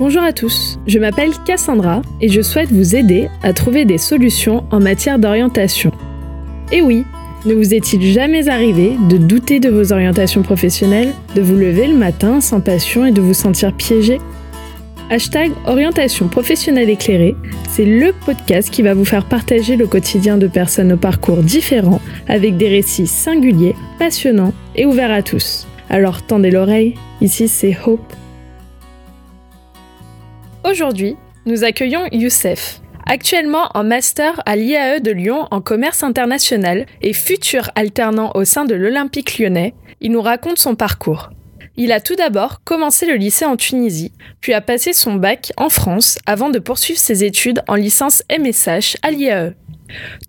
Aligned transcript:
Bonjour 0.00 0.24
à 0.24 0.32
tous, 0.32 0.80
je 0.88 0.98
m'appelle 0.98 1.30
Cassandra 1.46 2.02
et 2.20 2.28
je 2.28 2.42
souhaite 2.42 2.72
vous 2.72 2.96
aider 2.96 3.28
à 3.44 3.52
trouver 3.52 3.84
des 3.84 3.96
solutions 3.96 4.64
en 4.72 4.80
matière 4.80 5.20
d'orientation. 5.20 5.92
Et 6.72 6.82
oui, 6.82 7.04
ne 7.46 7.54
vous 7.54 7.74
est-il 7.74 8.02
jamais 8.02 8.48
arrivé 8.48 8.96
de 9.08 9.16
douter 9.16 9.60
de 9.60 9.68
vos 9.68 9.92
orientations 9.92 10.42
professionnelles, 10.42 11.12
de 11.36 11.42
vous 11.42 11.54
lever 11.54 11.86
le 11.86 11.94
matin 11.94 12.40
sans 12.40 12.60
passion 12.60 13.06
et 13.06 13.12
de 13.12 13.20
vous 13.20 13.34
sentir 13.34 13.72
piégé? 13.72 14.18
Hashtag 15.10 15.52
orientation 15.64 16.26
professionnelle 16.26 16.90
éclairée, 16.90 17.36
c'est 17.68 17.84
le 17.84 18.12
podcast 18.26 18.70
qui 18.70 18.82
va 18.82 18.94
vous 18.94 19.04
faire 19.04 19.26
partager 19.26 19.76
le 19.76 19.86
quotidien 19.86 20.38
de 20.38 20.48
personnes 20.48 20.94
au 20.94 20.96
parcours 20.96 21.44
différents 21.44 22.00
avec 22.26 22.56
des 22.56 22.68
récits 22.68 23.06
singuliers, 23.06 23.76
passionnants 24.00 24.54
et 24.74 24.86
ouverts 24.86 25.12
à 25.12 25.22
tous. 25.22 25.68
Alors 25.88 26.22
tendez 26.22 26.50
l'oreille, 26.50 26.94
ici 27.20 27.46
c'est 27.46 27.76
Hope. 27.86 28.12
Aujourd'hui, 30.64 31.16
nous 31.44 31.62
accueillons 31.62 32.06
Youssef, 32.10 32.80
actuellement 33.04 33.68
en 33.74 33.84
master 33.84 34.42
à 34.46 34.56
l'IAE 34.56 34.98
de 34.98 35.10
Lyon 35.10 35.46
en 35.50 35.60
commerce 35.60 36.02
international 36.02 36.86
et 37.02 37.12
futur 37.12 37.70
alternant 37.74 38.32
au 38.34 38.46
sein 38.46 38.64
de 38.64 38.74
l'Olympique 38.74 39.38
lyonnais. 39.38 39.74
Il 40.00 40.12
nous 40.12 40.22
raconte 40.22 40.58
son 40.58 40.74
parcours. 40.74 41.28
Il 41.76 41.92
a 41.92 42.00
tout 42.00 42.14
d'abord 42.14 42.62
commencé 42.64 43.04
le 43.04 43.16
lycée 43.16 43.44
en 43.44 43.56
Tunisie, 43.56 44.12
puis 44.40 44.54
a 44.54 44.62
passé 44.62 44.94
son 44.94 45.16
bac 45.16 45.52
en 45.58 45.68
France 45.68 46.18
avant 46.24 46.48
de 46.48 46.58
poursuivre 46.58 46.98
ses 46.98 47.24
études 47.24 47.60
en 47.68 47.74
licence 47.74 48.22
MSH 48.30 48.96
à 49.02 49.10
l'IAE. 49.10 49.52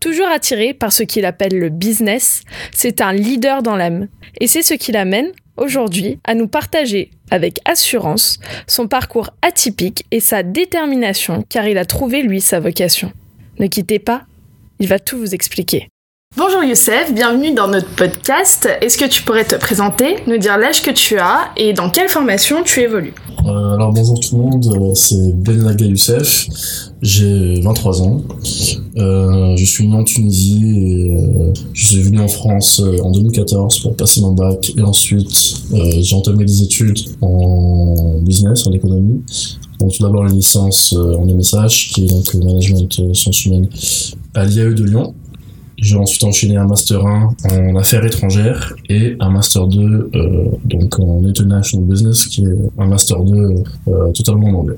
Toujours 0.02 0.28
attiré 0.28 0.74
par 0.74 0.92
ce 0.92 1.04
qu'il 1.04 1.24
appelle 1.24 1.58
le 1.58 1.70
business, 1.70 2.42
c'est 2.74 3.00
un 3.00 3.14
leader 3.14 3.64
dans 3.64 3.78
l'âme. 3.78 4.10
Et 4.42 4.48
c'est 4.48 4.64
ce 4.64 4.74
qui 4.74 4.92
l'amène, 4.92 5.32
aujourd'hui, 5.58 6.20
à 6.24 6.36
nous 6.36 6.48
partager 6.48 7.12
avec 7.32 7.60
assurance 7.66 8.40
son 8.68 8.88
parcours 8.88 9.30
atypique 9.42 10.06
et 10.12 10.20
sa 10.20 10.44
détermination 10.44 11.44
car 11.50 11.68
il 11.68 11.78
a 11.78 11.86
trouvé 11.86 12.22
lui 12.22 12.42
sa 12.42 12.60
vocation. 12.60 13.12
Ne 13.60 13.68
quittez 13.68 14.00
pas, 14.00 14.24
il 14.80 14.88
va 14.88 15.00
tout 15.00 15.18
vous 15.18 15.34
expliquer. 15.34 15.88
Bonjour 16.38 16.66
Youssef, 16.66 17.14
bienvenue 17.14 17.54
dans 17.54 17.70
notre 17.70 17.88
podcast. 17.96 18.68
Est-ce 18.82 18.98
que 18.98 19.08
tu 19.08 19.24
pourrais 19.24 19.46
te 19.46 19.56
présenter, 19.56 20.18
nous 20.28 20.38
dire 20.38 20.58
l'âge 20.58 20.82
que 20.82 20.92
tu 20.92 21.18
as 21.18 21.46
et 21.56 21.72
dans 21.72 21.90
quelle 21.90 22.10
formation 22.10 22.62
tu 22.62 22.82
évolues 22.82 23.14
euh, 23.46 23.76
Alors 23.76 23.94
bonjour 23.94 24.20
tout 24.20 24.36
le 24.36 24.42
monde, 24.42 24.66
euh, 24.66 24.94
c'est 24.96 25.34
Benlaga 25.34 25.86
Youssef, 25.86 26.50
j'ai 27.02 27.62
23 27.62 28.02
ans, 28.02 28.22
euh, 28.98 29.56
je 29.56 29.64
suis 29.64 29.88
né 29.88 29.96
en 29.96 30.04
Tunisie 30.04 30.62
et 30.66 31.54
je 31.72 31.88
suis 31.88 32.02
venu 32.02 32.20
en 32.20 32.28
France 32.28 32.84
en 33.02 33.12
2014 33.12 33.80
pour 33.80 33.96
passer 33.96 34.20
mon 34.20 34.34
bac 34.34 34.74
et 34.78 34.82
ensuite 34.82 35.56
j'ai 35.72 36.16
entamé 36.16 36.44
des 36.44 36.64
études 36.64 37.00
en 37.22 38.20
business, 38.20 38.68
en 38.68 38.74
économie. 38.74 39.24
Donc 39.80 39.94
tout 39.94 40.04
d'abord 40.04 40.26
une 40.26 40.36
licence 40.36 40.92
en 40.94 41.26
MSH 41.26 41.94
qui 41.94 42.04
est 42.04 42.10
donc 42.10 42.34
le 42.34 42.42
management 42.42 43.14
sciences 43.14 43.46
humaines 43.46 43.70
à 44.34 44.44
l'IAE 44.44 44.74
de 44.74 44.84
Lyon. 44.84 45.14
J'ai 45.78 45.96
ensuite 45.98 46.24
enchaîné 46.24 46.58
un 46.58 46.66
master 46.68 47.06
1 47.06 47.36
en 47.52 47.76
affaires 47.76 48.06
étrangères 48.06 48.74
et 48.90 49.16
un 49.20 49.30
master 49.30 49.68
2 49.68 50.10
euh, 50.16 50.46
donc 50.66 51.00
en 51.00 51.24
international 51.26 51.86
business 51.86 52.26
qui 52.28 52.44
est 52.46 52.56
un 52.78 52.88
master 52.88 53.20
2 53.20 53.36
euh, 53.88 54.12
totalement 54.14 54.48
en 54.50 54.54
anglais. 54.62 54.78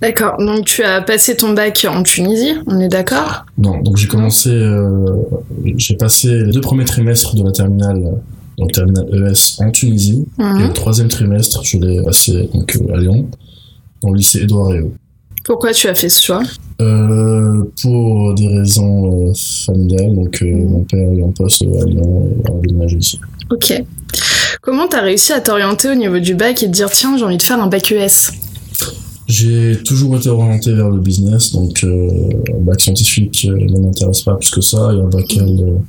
D'accord, 0.00 0.36
donc 0.38 0.64
tu 0.66 0.82
as 0.82 1.00
passé 1.02 1.36
ton 1.36 1.52
bac 1.54 1.86
en 1.88 2.02
Tunisie, 2.02 2.54
on 2.66 2.78
est 2.80 2.88
d'accord? 2.88 3.44
Non, 3.58 3.78
donc 3.80 3.96
j'ai 3.96 4.06
commencé, 4.06 4.50
euh, 4.50 5.16
j'ai 5.76 5.96
passé 5.96 6.28
les 6.44 6.52
deux 6.52 6.60
premiers 6.60 6.84
trimestres 6.84 7.34
de 7.34 7.44
la 7.44 7.52
terminale, 7.52 8.18
donc 8.58 8.72
terminale 8.72 9.06
ES 9.12 9.62
en 9.62 9.70
Tunisie, 9.70 10.26
et 10.38 10.42
Mhm. 10.42 10.68
le 10.68 10.72
troisième 10.72 11.08
trimestre, 11.08 11.62
je 11.64 11.78
l'ai 11.78 12.02
passé 12.02 12.50
donc, 12.54 12.78
à 12.92 12.96
Lyon, 12.98 13.28
dans 14.02 14.10
le 14.10 14.16
lycée 14.18 14.40
Édouard 14.42 14.68
Réau. 14.68 14.92
Pourquoi 15.44 15.72
tu 15.72 15.88
as 15.88 15.94
fait 15.94 16.08
ce 16.10 16.22
choix? 16.22 16.42
Euh, 16.80 17.62
pour 17.82 18.34
des 18.34 18.48
raisons 18.48 19.28
euh, 19.28 19.32
familiales, 19.66 20.14
donc 20.14 20.40
euh, 20.40 20.66
mon 20.66 20.82
père 20.84 21.12
eu 21.12 21.22
un 21.22 21.30
poste 21.30 21.62
à 21.62 21.84
Lyon 21.84 22.26
et 22.26 22.48
a 22.48 22.52
déménagé 22.66 22.96
ici. 22.96 23.20
Ok. 23.50 23.84
Comment 24.62 24.86
t'as 24.88 25.02
réussi 25.02 25.34
à 25.34 25.40
t'orienter 25.40 25.90
au 25.90 25.94
niveau 25.94 26.18
du 26.20 26.34
bac 26.34 26.62
et 26.62 26.66
te 26.66 26.70
dire 26.70 26.90
tiens 26.90 27.18
j'ai 27.18 27.24
envie 27.24 27.36
de 27.36 27.42
faire 27.42 27.62
un 27.62 27.66
bac 27.66 27.92
ES 27.92 28.32
J'ai 29.26 29.82
toujours 29.84 30.16
été 30.16 30.30
orienté 30.30 30.72
vers 30.72 30.88
le 30.88 31.00
business, 31.00 31.52
donc 31.52 31.84
un 31.84 32.60
bac 32.60 32.80
scientifique 32.80 33.46
ne 33.46 33.78
m'intéresse 33.78 34.22
pas 34.22 34.36
plus 34.36 34.50
que 34.50 34.62
ça, 34.62 34.90
et 34.94 35.00
un 35.00 35.08
bac 35.08 35.36
L, 35.36 35.80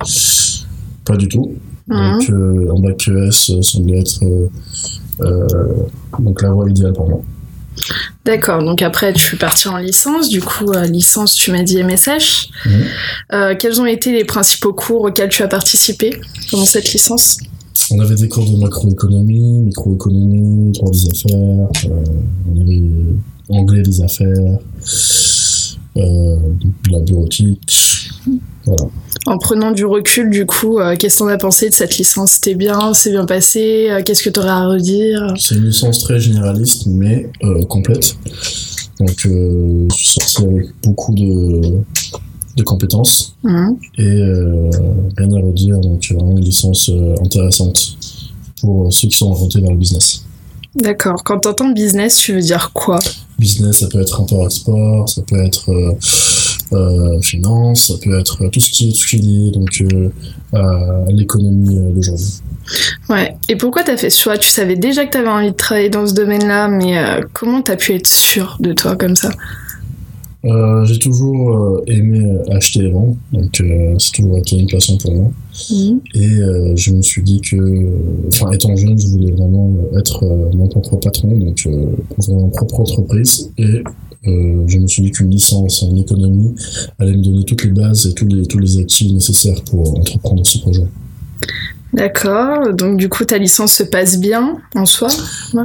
pas 1.06 1.16
du 1.16 1.28
tout. 1.28 1.54
Mhm. 1.88 2.18
Donc 2.18 2.76
un 2.76 2.80
bac 2.82 3.08
ES 3.08 3.62
semblait 3.62 4.00
être 4.00 4.20
donc 6.18 6.42
la 6.42 6.50
voie 6.50 6.68
idéale 6.68 6.92
pour 6.92 7.08
moi. 7.08 7.22
D'accord, 8.24 8.62
donc 8.62 8.82
après 8.82 9.12
tu 9.12 9.34
es 9.34 9.38
parti 9.38 9.68
en 9.68 9.78
licence, 9.78 10.28
du 10.28 10.40
coup 10.40 10.70
euh, 10.72 10.84
licence 10.86 11.34
tu 11.34 11.50
m'as 11.50 11.62
dit 11.62 11.82
MSH. 11.82 12.48
Mhm. 12.66 12.84
Euh, 13.32 13.54
quels 13.58 13.80
ont 13.80 13.86
été 13.86 14.12
les 14.12 14.24
principaux 14.24 14.72
cours 14.72 15.02
auxquels 15.02 15.28
tu 15.28 15.42
as 15.42 15.48
participé 15.48 16.20
pendant 16.50 16.64
cette 16.64 16.92
licence? 16.92 17.38
On 17.90 18.00
avait 18.00 18.14
des 18.14 18.28
cours 18.28 18.48
de 18.48 18.56
macroéconomie, 18.56 19.60
microéconomie, 19.60 20.72
droit 20.72 20.90
des 20.90 21.08
affaires, 21.08 21.68
euh, 21.86 22.04
on 22.50 22.60
avait 22.60 22.82
anglais 23.48 23.82
des 23.82 24.00
affaires, 24.02 24.58
euh, 25.96 26.36
de 26.86 26.92
la 26.92 27.00
bureautique, 27.00 27.91
voilà. 28.64 28.84
En 29.26 29.38
prenant 29.38 29.70
du 29.70 29.84
recul, 29.84 30.30
du 30.30 30.46
coup, 30.46 30.78
euh, 30.78 30.96
qu'est-ce 30.96 31.14
que 31.18 31.18
t'en 31.20 31.28
as 31.28 31.38
pensé 31.38 31.68
de 31.68 31.74
cette 31.74 31.96
licence? 31.98 32.32
C'était 32.32 32.54
bien, 32.54 32.92
c'est 32.94 33.10
bien 33.10 33.24
passé? 33.24 33.88
Euh, 33.90 34.02
Qu'est-ce 34.04 34.22
que 34.22 34.30
t'aurais 34.30 34.48
à 34.48 34.66
redire? 34.66 35.32
C'est 35.38 35.54
une 35.54 35.66
licence 35.66 36.00
très 36.00 36.18
généraliste, 36.18 36.86
mais 36.86 37.30
euh, 37.44 37.62
complète. 37.66 38.16
Donc, 38.98 39.10
je 39.20 39.86
suis 39.94 40.08
sorti 40.20 40.44
avec 40.44 40.66
beaucoup 40.84 41.14
de, 41.14 41.60
de 42.56 42.62
compétences 42.62 43.34
Mhm. 43.44 43.76
et 43.98 44.22
rien 45.16 45.32
à 45.32 45.40
redire. 45.46 45.78
Donc, 45.78 46.04
vraiment 46.12 46.32
une 46.36 46.44
licence 46.44 46.90
intéressante 47.20 47.96
pour 48.60 48.92
ceux 48.92 49.08
qui 49.08 49.16
sont 49.16 49.30
orientés 49.30 49.60
vers 49.60 49.70
le 49.70 49.76
business. 49.76 50.24
D'accord, 50.74 51.22
quand 51.24 51.40
t'entends 51.40 51.70
business, 51.70 52.16
tu 52.18 52.32
veux 52.34 52.40
dire 52.40 52.70
quoi? 52.72 52.98
Business, 53.38 53.80
ça 53.80 53.88
peut 53.88 54.00
être 54.00 54.20
import-export, 54.20 55.08
ça 55.08 55.22
peut 55.22 55.42
être 55.44 55.70
finance, 57.22 57.88
ça 57.88 57.94
peut 58.02 58.18
être 58.18 58.48
tout 58.48 58.60
ce 58.60 58.70
qui 58.70 58.88
est, 58.88 58.92
tout 58.92 58.98
ce 58.98 59.06
qui 59.08 59.16
est 59.16 59.20
lié 59.20 59.50
donc, 59.50 59.82
euh, 59.82 60.08
à 60.52 61.10
l'économie 61.10 61.78
euh, 61.78 61.90
d'aujourd'hui. 61.92 62.40
Ouais, 63.08 63.34
et 63.48 63.56
pourquoi 63.56 63.82
t'as 63.82 63.96
fait 63.96 64.10
ce 64.10 64.22
choix? 64.22 64.38
Tu 64.38 64.48
savais 64.48 64.76
déjà 64.76 65.04
que 65.04 65.10
t'avais 65.10 65.28
envie 65.28 65.50
de 65.50 65.56
travailler 65.56 65.90
dans 65.90 66.06
ce 66.06 66.14
domaine-là, 66.14 66.68
mais 66.68 66.96
euh, 66.96 67.20
comment 67.32 67.60
t'as 67.62 67.76
pu 67.76 67.94
être 67.94 68.06
sûr 68.06 68.56
de 68.60 68.72
toi 68.72 68.96
comme 68.96 69.16
ça? 69.16 69.30
Euh, 70.44 70.84
j'ai 70.86 70.98
toujours 70.98 71.56
euh, 71.56 71.84
aimé 71.86 72.26
acheter 72.50 72.80
et 72.80 72.90
vendre, 72.90 73.14
donc 73.32 73.60
euh, 73.60 73.94
c'est 73.98 74.10
toujours 74.10 74.38
été 74.38 74.58
une 74.58 74.68
passion 74.68 74.96
pour 74.98 75.12
moi. 75.14 75.30
Mhm. 75.70 76.00
Et 76.14 76.34
euh, 76.34 76.74
je 76.74 76.90
me 76.90 77.02
suis 77.02 77.22
dit 77.22 77.40
que, 77.40 77.86
enfin, 78.26 78.50
étant 78.50 78.74
jeune, 78.74 78.98
je 78.98 79.06
voulais 79.06 79.30
vraiment 79.30 79.70
être 79.96 80.24
euh, 80.24 80.50
mon 80.56 80.66
propre 80.66 80.96
patron, 80.96 81.36
donc 81.36 81.62
euh, 81.66 81.86
ouvrir 82.18 82.38
ma 82.38 82.48
propre 82.48 82.80
entreprise. 82.80 83.50
Et 83.56 83.84
euh, 84.26 84.62
je 84.66 84.78
me 84.78 84.86
suis 84.86 85.02
dit 85.02 85.10
qu'une 85.10 85.30
licence 85.30 85.82
en 85.82 85.94
économie 85.96 86.54
allait 86.98 87.16
me 87.16 87.22
donner 87.22 87.44
toutes 87.44 87.64
les 87.64 87.70
bases 87.70 88.06
et 88.06 88.14
tous 88.14 88.26
les, 88.26 88.46
tous 88.46 88.58
les 88.58 88.78
acquis 88.78 89.12
nécessaires 89.12 89.60
pour 89.70 89.98
entreprendre 89.98 90.46
ce 90.46 90.58
projet. 90.58 90.84
D'accord, 91.92 92.72
donc 92.72 92.96
du 92.96 93.10
coup 93.10 93.24
ta 93.26 93.36
licence 93.36 93.74
se 93.74 93.82
passe 93.82 94.18
bien 94.18 94.56
en 94.74 94.86
soi 94.86 95.08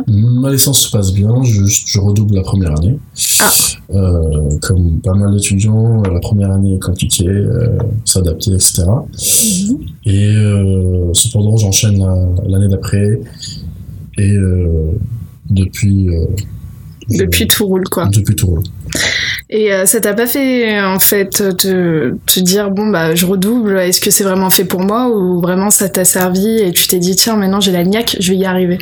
Ma 0.07 0.51
licence 0.51 0.81
se 0.81 0.91
passe 0.91 1.13
bien, 1.13 1.41
je, 1.43 1.63
je 1.65 1.99
redouble 1.99 2.35
la 2.35 2.41
première 2.41 2.77
année. 2.77 2.99
Ah. 3.39 3.49
Euh, 3.91 4.57
comme 4.61 4.99
pas 4.99 5.13
mal 5.13 5.33
d'étudiants, 5.33 6.01
la 6.03 6.19
première 6.19 6.51
année 6.51 6.75
est 6.75 6.79
compliquée, 6.83 7.29
euh, 7.29 7.77
s'adapter, 8.03 8.51
etc. 8.51 8.83
Et 10.05 10.27
euh, 10.27 11.13
cependant, 11.13 11.55
j'enchaîne 11.55 11.99
la- 11.99 12.27
l'année 12.45 12.67
d'après. 12.67 13.21
Et 14.17 14.35
depuis. 15.49 16.09
Depuis 17.09 17.47
tout 17.47 17.65
roule 17.65 17.85
quoi. 17.89 18.07
Depuis 18.11 18.35
tout 18.35 18.47
roule. 18.47 18.63
Et 19.49 19.71
euh, 19.73 19.85
ça 19.85 20.01
t'a 20.01 20.13
pas 20.13 20.27
fait 20.27 20.79
en 20.81 20.99
fait 20.99 21.29
te, 21.29 22.13
te 22.25 22.39
dire 22.39 22.69
bon 22.69 22.87
bah 22.87 23.15
je 23.15 23.25
redouble, 23.25 23.77
est-ce 23.79 24.01
que 24.01 24.11
c'est 24.11 24.23
vraiment 24.25 24.49
fait 24.49 24.65
pour 24.65 24.81
moi 24.81 25.09
ou 25.09 25.39
vraiment 25.41 25.69
ça 25.69 25.87
t'a 25.87 26.03
servi 26.05 26.59
et 26.59 26.71
tu 26.73 26.87
t'es 26.87 26.99
dit 26.99 27.15
tiens 27.15 27.37
maintenant 27.37 27.61
j'ai 27.61 27.71
la 27.71 27.83
niaque, 27.85 28.17
je 28.19 28.31
vais 28.31 28.37
y 28.37 28.45
arriver? 28.45 28.77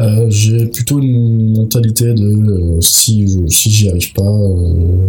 Euh, 0.00 0.26
J'ai 0.28 0.66
plutôt 0.66 0.98
une 0.98 1.56
mentalité 1.56 2.12
de 2.14 2.24
euh, 2.76 2.80
si 2.80 3.28
je, 3.28 3.46
si 3.46 3.70
j'y 3.70 3.88
arrive 3.88 4.12
pas, 4.12 4.22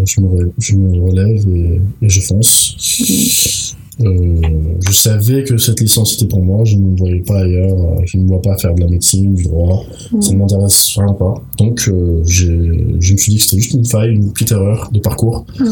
je, 0.06 0.22
me 0.22 0.28
re- 0.28 0.52
je 0.60 0.76
me 0.76 1.10
relève 1.10 1.44
et, 1.56 1.82
et 2.06 2.10
je 2.10 2.22
fonce. 2.22 3.75
Euh, 4.02 4.42
je 4.86 4.92
savais 4.92 5.44
que 5.44 5.58
cette 5.58 5.80
licence 5.80 6.16
était 6.16 6.26
pour 6.26 6.44
moi, 6.44 6.66
je 6.66 6.76
ne 6.76 6.82
me 6.82 6.98
voyais 6.98 7.22
pas 7.22 7.40
ailleurs, 7.40 7.72
euh, 7.72 8.02
je 8.06 8.18
ne 8.18 8.24
me 8.24 8.28
vois 8.28 8.42
pas 8.42 8.58
faire 8.58 8.74
de 8.76 8.82
la 8.82 8.88
médecine, 8.88 9.34
du 9.36 9.44
droit, 9.44 9.86
ça 10.20 10.34
ne 10.34 10.38
m'intéresse 10.38 10.96
vraiment 10.96 11.14
pas. 11.14 11.34
Donc 11.58 11.88
euh, 11.88 12.22
je 12.26 12.52
me 12.52 13.00
suis 13.00 13.32
dit 13.32 13.38
que 13.38 13.44
c'était 13.44 13.62
juste 13.62 13.74
une 13.74 13.86
faille, 13.86 14.16
une 14.16 14.34
petite 14.34 14.52
erreur 14.52 14.90
de 14.92 15.00
parcours. 15.00 15.46
Mm. 15.60 15.70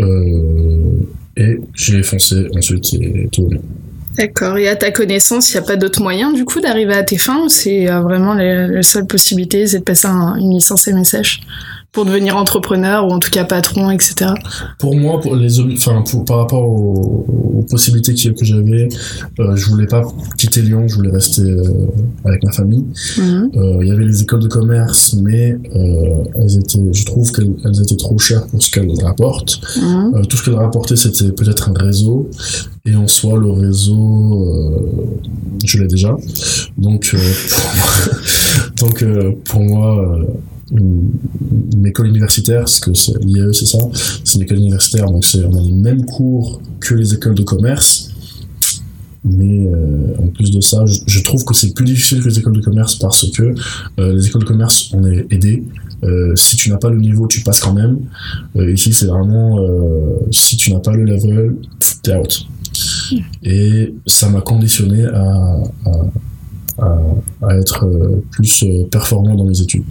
Euh, 0.00 1.06
et 1.36 1.58
j'ai 1.74 2.02
foncé 2.02 2.46
ensuite 2.54 2.92
et 2.94 3.28
tout. 3.32 3.48
D'accord. 4.16 4.58
Et 4.58 4.68
à 4.68 4.76
ta 4.76 4.90
connaissance, 4.90 5.50
il 5.50 5.56
n'y 5.56 5.64
a 5.64 5.66
pas 5.66 5.76
d'autre 5.76 6.02
moyen 6.02 6.32
du 6.32 6.44
coup 6.44 6.60
d'arriver 6.60 6.94
à 6.94 7.04
tes 7.04 7.18
fins 7.18 7.44
ou 7.44 7.48
c'est 7.48 7.86
vraiment 7.86 8.34
la, 8.34 8.82
seule 8.82 9.06
possibilité, 9.06 9.66
c'est 9.66 9.78
de 9.78 9.84
passer 9.84 10.08
une 10.08 10.52
licence 10.54 10.88
MSH 10.88 11.40
pour 11.92 12.04
devenir 12.04 12.36
entrepreneur 12.36 13.06
ou 13.06 13.10
en 13.10 13.18
tout 13.18 13.30
cas 13.30 13.44
patron, 13.44 13.90
etc. 13.90 14.32
Pour 14.78 14.94
moi, 14.94 15.20
pour 15.20 15.34
les, 15.34 15.58
enfin, 15.60 16.02
pour, 16.02 16.24
par 16.24 16.38
rapport 16.38 16.64
aux, 16.64 17.64
possibilités 17.70 18.14
que, 18.34 18.44
j'avais, 18.44 18.88
euh, 19.40 19.56
je 19.56 19.66
voulais 19.66 19.86
pas 19.86 20.02
quitter 20.38 20.62
Lyon, 20.62 20.86
je 20.86 20.94
voulais 20.94 21.10
rester 21.10 21.42
euh, 21.42 21.86
avec 22.24 22.42
ma 22.44 22.52
famille. 22.52 22.84
Mhm. 23.18 23.50
Euh, 23.56 23.78
il 23.80 23.88
y 23.88 23.90
avait 23.90 24.04
les 24.04 24.22
écoles 24.22 24.40
de 24.40 24.48
commerce, 24.48 25.14
mais 25.20 25.58
euh, 25.74 26.24
elles 26.36 26.58
étaient, 26.58 26.92
je 26.92 27.04
trouve 27.04 27.30
qu'elles 27.32 27.82
étaient 27.82 27.96
trop 27.96 28.18
chères 28.18 28.46
pour 28.46 28.62
ce 28.62 28.70
qu'elles 28.70 28.92
rapportent. 29.02 29.60
Mhm. 29.76 30.26
tout 30.26 30.36
ce 30.36 30.44
qu'elles 30.44 30.54
rapportaient, 30.54 30.96
c'était 30.96 31.32
peut-être 31.32 31.70
un 31.70 31.74
réseau, 31.74 32.30
et 32.86 32.94
en 32.94 33.08
soi, 33.08 33.38
le 33.38 33.50
réseau, 33.50 34.80
je 35.64 35.78
l'ai 35.78 35.88
déjà. 35.88 36.16
Donc, 36.76 37.14
pour 37.50 37.74
moi, 37.74 38.14
donc 38.78 39.04
pour 39.44 39.60
moi 39.60 40.18
une, 40.70 41.86
école 41.86 42.08
universitaire, 42.08 42.64
que 42.82 42.94
c'est 42.94 43.18
l'IAE, 43.24 43.52
c'est 43.52 43.66
ça, 43.66 43.78
c'est 44.24 44.36
une 44.36 44.42
école 44.42 44.58
universitaire, 44.58 45.06
donc 45.06 45.24
on 45.34 45.56
a 45.56 45.60
les 45.60 45.72
mêmes 45.72 46.04
cours 46.04 46.60
que 46.80 46.94
les 46.94 47.14
écoles 47.14 47.34
de 47.34 47.42
commerce. 47.42 48.10
Mais 49.24 49.66
euh, 49.66 50.14
en 50.18 50.28
plus 50.28 50.50
de 50.50 50.60
ça, 50.60 50.84
je, 50.86 51.20
trouve 51.20 51.44
que 51.44 51.52
c'est 51.52 51.74
plus 51.74 51.84
difficile 51.84 52.22
que 52.22 52.28
les 52.28 52.38
écoles 52.38 52.54
de 52.54 52.60
commerce 52.60 52.94
parce 52.94 53.28
que 53.30 53.52
euh, 53.98 54.14
les 54.14 54.26
écoles 54.26 54.42
de 54.42 54.46
commerce, 54.46 54.90
on 54.94 55.04
est 55.04 55.26
aidé. 55.30 55.64
Euh, 56.04 56.34
si 56.36 56.56
tu 56.56 56.70
n'as 56.70 56.76
pas 56.76 56.88
le 56.88 56.98
niveau, 56.98 57.26
tu 57.26 57.40
passes 57.40 57.60
quand 57.60 57.74
même. 57.74 57.98
ici, 58.56 58.92
c'est 58.92 59.06
vraiment 59.06 59.58
si 60.30 60.56
tu 60.56 60.72
n'as 60.72 60.78
pas 60.78 60.92
le 60.92 61.04
level, 61.04 61.56
t'es 62.02 62.14
out. 62.14 62.46
Et 63.42 63.94
ça 64.06 64.28
m'a 64.28 64.40
conditionné 64.40 65.04
à, 65.06 65.62
à 67.42 67.56
être 67.56 67.88
plus 68.30 68.64
performant 68.90 69.34
dans 69.34 69.44
mes 69.44 69.60
études. 69.60 69.84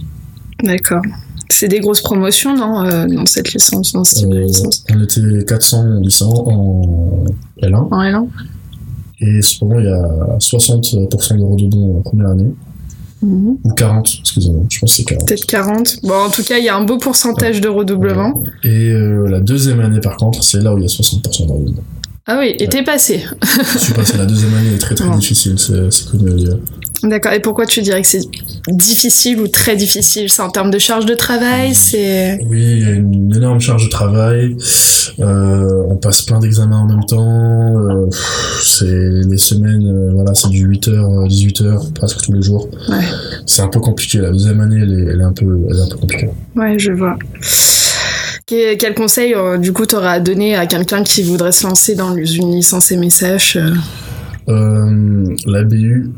D'accord. 0.62 1.02
C'est 1.50 1.68
des 1.68 1.80
grosses 1.80 2.02
promotions, 2.02 2.56
non, 2.56 2.84
euh, 2.84 3.06
dans 3.06 3.26
cette 3.26 3.52
licence, 3.52 3.92
dans 3.92 4.04
ce 4.04 4.16
type 4.16 4.28
de 4.28 4.36
euh, 4.36 4.44
licence? 4.44 4.84
On 4.94 5.02
était 5.02 5.44
400 5.46 5.78
en 5.78 6.00
licence, 6.00 6.38
en 6.46 7.24
L1. 7.62 7.88
En 7.90 8.02
L1 8.02 8.26
Et 9.20 9.42
cependant, 9.42 9.78
il 9.78 9.86
y 9.86 9.88
a 9.88 10.36
60% 10.38 11.38
de 11.38 11.42
redondants 11.42 11.98
en 11.98 12.02
première 12.02 12.28
année. 12.28 12.52
Mhm. 13.22 13.56
Ou 13.64 13.70
40, 13.70 14.08
excusez-moi, 14.20 14.62
je 14.68 14.78
pense 14.78 14.90
que 14.90 14.96
c'est 14.98 15.04
40. 15.04 15.26
Peut-être 15.26 15.46
40. 15.46 15.96
Bon, 16.04 16.14
en 16.14 16.30
tout 16.30 16.44
cas, 16.44 16.58
il 16.58 16.64
y 16.64 16.68
a 16.68 16.76
un 16.76 16.84
beau 16.84 16.98
pourcentage 16.98 17.60
de 17.60 17.68
redoublement. 17.68 18.42
Et 18.62 18.92
euh, 18.92 19.26
la 19.28 19.40
deuxième 19.40 19.80
année, 19.80 20.00
par 20.00 20.16
contre, 20.16 20.44
c'est 20.44 20.60
là 20.60 20.74
où 20.74 20.78
il 20.78 20.82
y 20.82 20.84
a 20.84 20.88
60% 20.88 21.46
de 21.46 21.52
redoublement. 21.52 21.82
Ah 22.26 22.36
oui, 22.38 22.54
et 22.58 22.68
t'es 22.68 22.82
passé. 22.82 23.24
je 23.72 23.78
suis 23.78 23.94
passé. 23.94 24.18
La 24.18 24.26
deuxième 24.26 24.54
année 24.54 24.74
est 24.74 24.78
très 24.78 24.94
très 24.94 25.08
difficile, 25.16 25.58
c'est 25.58 26.10
comme 26.10 26.36
dire. 26.36 26.58
D'accord. 27.02 27.32
Et 27.32 27.40
pourquoi 27.40 27.66
tu 27.66 27.80
dirais 27.82 28.02
que 28.02 28.08
c'est 28.08 28.26
difficile 28.68 29.40
ou 29.40 29.48
très 29.48 29.76
difficile? 29.76 30.28
C'est 30.28 30.42
en 30.42 30.50
termes 30.50 30.70
de 30.70 30.78
charge 30.78 31.06
de 31.06 31.14
travail? 31.14 31.74
C'est 31.74 32.38
oui, 32.48 32.60
il 32.60 32.80
y 32.80 32.84
a 32.84 32.90
une 32.90 33.34
énorme 33.34 33.60
charge 33.60 33.84
de 33.84 33.90
travail. 33.90 34.56
Euh, 35.20 35.84
on 35.88 35.96
passe 35.96 36.22
plein 36.22 36.38
d'examens 36.38 36.78
en 36.78 36.86
même 36.86 37.04
temps. 37.04 37.78
Euh, 37.78 38.06
c'est 38.62 38.84
les 38.84 39.38
semaines, 39.38 39.86
euh, 39.86 40.12
voilà, 40.14 40.34
c'est 40.34 40.48
du 40.48 40.68
8h, 40.68 41.28
18h 41.28 41.92
presque 41.92 42.22
tous 42.22 42.32
les 42.32 42.42
jours. 42.42 42.68
Ouais. 42.88 43.04
C'est 43.46 43.62
un 43.62 43.68
peu 43.68 43.80
compliqué. 43.80 44.18
La 44.18 44.30
deuxième 44.30 44.60
année, 44.60 44.80
elle 44.82 44.92
est, 44.92 45.12
elle 45.12 45.20
est, 45.20 45.24
un 45.24 45.32
peu, 45.32 45.58
elle 45.70 45.76
est 45.76 45.82
un 45.82 45.88
peu 45.88 45.96
compliquée. 45.96 46.30
Ouais, 46.56 46.78
je 46.78 46.92
vois. 46.92 47.16
Quel 48.46 48.94
conseil, 48.94 49.34
du 49.58 49.72
coup, 49.74 49.84
t'aurais 49.84 50.08
à 50.08 50.20
donner 50.20 50.56
à 50.56 50.66
quelqu'un 50.66 51.02
qui 51.02 51.22
voudrait 51.22 51.52
se 51.52 51.66
lancer 51.66 51.94
dans 51.94 52.16
une 52.16 52.52
licence 52.52 52.90
MSH 52.92 53.58
La 54.46 55.64
BU, 55.64 56.10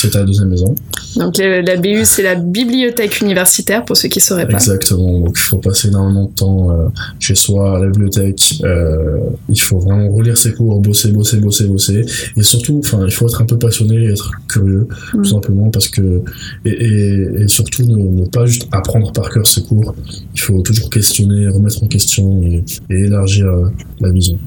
c'est 0.00 0.10
ta 0.10 0.22
deuxième 0.22 0.48
maison. 0.48 0.74
Donc 1.16 1.38
la 1.38 1.76
BU, 1.76 2.04
c'est 2.04 2.22
la 2.22 2.34
bibliothèque 2.34 3.20
universitaire, 3.20 3.84
pour 3.84 3.96
ceux 3.96 4.08
qui 4.08 4.18
ne 4.18 4.24
sauraient 4.24 4.48
pas. 4.48 4.54
Exactement, 4.54 5.20
donc 5.20 5.34
il 5.36 5.42
faut 5.42 5.58
passer 5.58 5.88
énormément 5.88 6.26
de 6.26 6.32
temps 6.32 6.70
euh, 6.70 6.88
chez 7.18 7.34
soi, 7.34 7.76
à 7.76 7.80
la 7.80 7.86
bibliothèque. 7.86 8.60
Euh, 8.64 9.18
il 9.48 9.60
faut 9.60 9.78
vraiment 9.78 10.08
relire 10.10 10.36
ses 10.36 10.52
cours, 10.52 10.80
bosser, 10.80 11.12
bosser, 11.12 11.38
bosser, 11.38 11.66
bosser. 11.66 12.04
Et 12.36 12.42
surtout, 12.42 12.80
enfin, 12.84 13.04
il 13.04 13.12
faut 13.12 13.26
être 13.28 13.40
un 13.40 13.46
peu 13.46 13.58
passionné, 13.58 14.06
être 14.06 14.30
curieux, 14.48 14.88
tout 15.12 15.18
mm. 15.18 15.24
simplement, 15.24 15.70
parce 15.70 15.88
que... 15.88 16.22
Et, 16.64 17.46
surtout, 17.46 17.84
ne, 17.84 18.26
pas 18.26 18.46
juste 18.46 18.66
apprendre 18.72 19.12
par 19.12 19.30
cœur 19.30 19.46
ses 19.46 19.62
cours. 19.62 19.94
Il 20.34 20.40
faut 20.40 20.60
toujours 20.62 20.90
questionner, 20.90 21.48
remettre 21.48 21.82
en 21.82 21.86
question 21.86 22.42
et, 22.42 22.64
élargir 22.90 23.46
euh, 23.46 23.68
la 24.00 24.10
vision. 24.10 24.38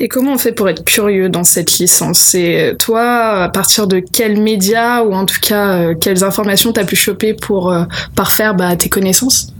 Et 0.00 0.08
comment 0.08 0.34
on 0.34 0.38
fait 0.38 0.52
pour 0.52 0.68
être 0.68 0.84
curieux 0.84 1.28
dans 1.28 1.44
cette 1.44 1.78
licence? 1.78 2.18
C'est 2.18 2.76
toi, 2.78 3.42
à 3.42 3.48
partir 3.48 3.86
de 3.86 4.00
quels 4.00 4.40
médias 4.40 5.02
ou 5.02 5.12
en 5.12 5.26
tout 5.26 5.40
cas 5.40 5.78
euh, 5.78 5.94
quelles 5.94 6.24
informations 6.24 6.72
t'as 6.72 6.84
pu 6.84 6.96
choper 6.96 7.34
pour 7.34 7.72
euh, 7.72 7.84
parfaire 8.14 8.54
bah, 8.54 8.76
tes 8.76 8.88
connaissances? 8.88 9.52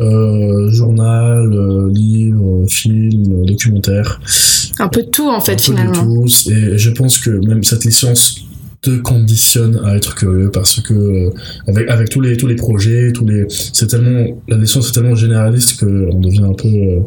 Euh, 0.00 0.70
Journal, 0.70 1.52
euh, 1.52 1.90
livre, 1.92 2.64
film, 2.68 3.44
documentaire. 3.44 4.20
Un 4.78 4.88
peu 4.88 5.02
de 5.02 5.08
tout 5.08 5.28
en 5.28 5.40
fait 5.40 5.54
un 5.54 5.58
finalement. 5.58 5.92
Peu 5.92 5.98
de 6.00 6.04
tout. 6.04 6.50
Et 6.50 6.78
je 6.78 6.90
pense 6.90 7.18
que 7.18 7.30
même 7.30 7.62
cette 7.62 7.84
licence 7.84 8.36
te 8.82 8.96
conditionne 9.02 9.80
à 9.84 9.94
être 9.96 10.14
curieux 10.14 10.50
parce 10.50 10.80
que 10.80 10.94
euh, 10.94 11.30
avec 11.66 11.90
avec 11.90 12.08
tous 12.08 12.20
les 12.20 12.36
tous 12.38 12.46
les 12.46 12.56
projets 12.56 13.12
tous 13.12 13.26
les 13.26 13.44
c'est 13.48 13.86
tellement 13.86 14.24
la 14.48 14.56
licence 14.56 14.88
est 14.88 14.92
tellement 14.92 15.14
généraliste 15.14 15.80
que 15.80 16.08
on 16.10 16.18
devient 16.18 16.44
un 16.44 16.54
peu 16.54 16.68
euh, 16.68 17.00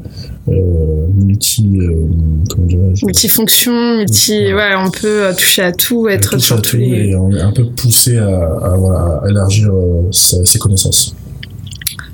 euh 0.49 1.07
multi 1.15 1.79
euh, 1.79 2.05
comment 2.49 2.67
dirais-je? 2.67 3.05
Multifonction 3.05 3.97
multi 3.97 4.53
ouais. 4.53 4.75
on 4.77 4.91
peut 4.91 5.33
toucher 5.35 5.63
à 5.63 5.71
tout 5.71 6.07
être 6.07 6.37
sur 6.37 6.61
tout 6.61 6.77
et 6.77 7.15
on 7.15 7.31
est 7.31 7.41
un 7.41 7.51
peu 7.51 7.65
poussé 7.65 8.17
à, 8.17 8.27
à, 8.27 8.75
voilà, 8.77 9.21
à 9.23 9.29
élargir 9.29 9.71
ses 10.11 10.59
connaissances 10.59 11.15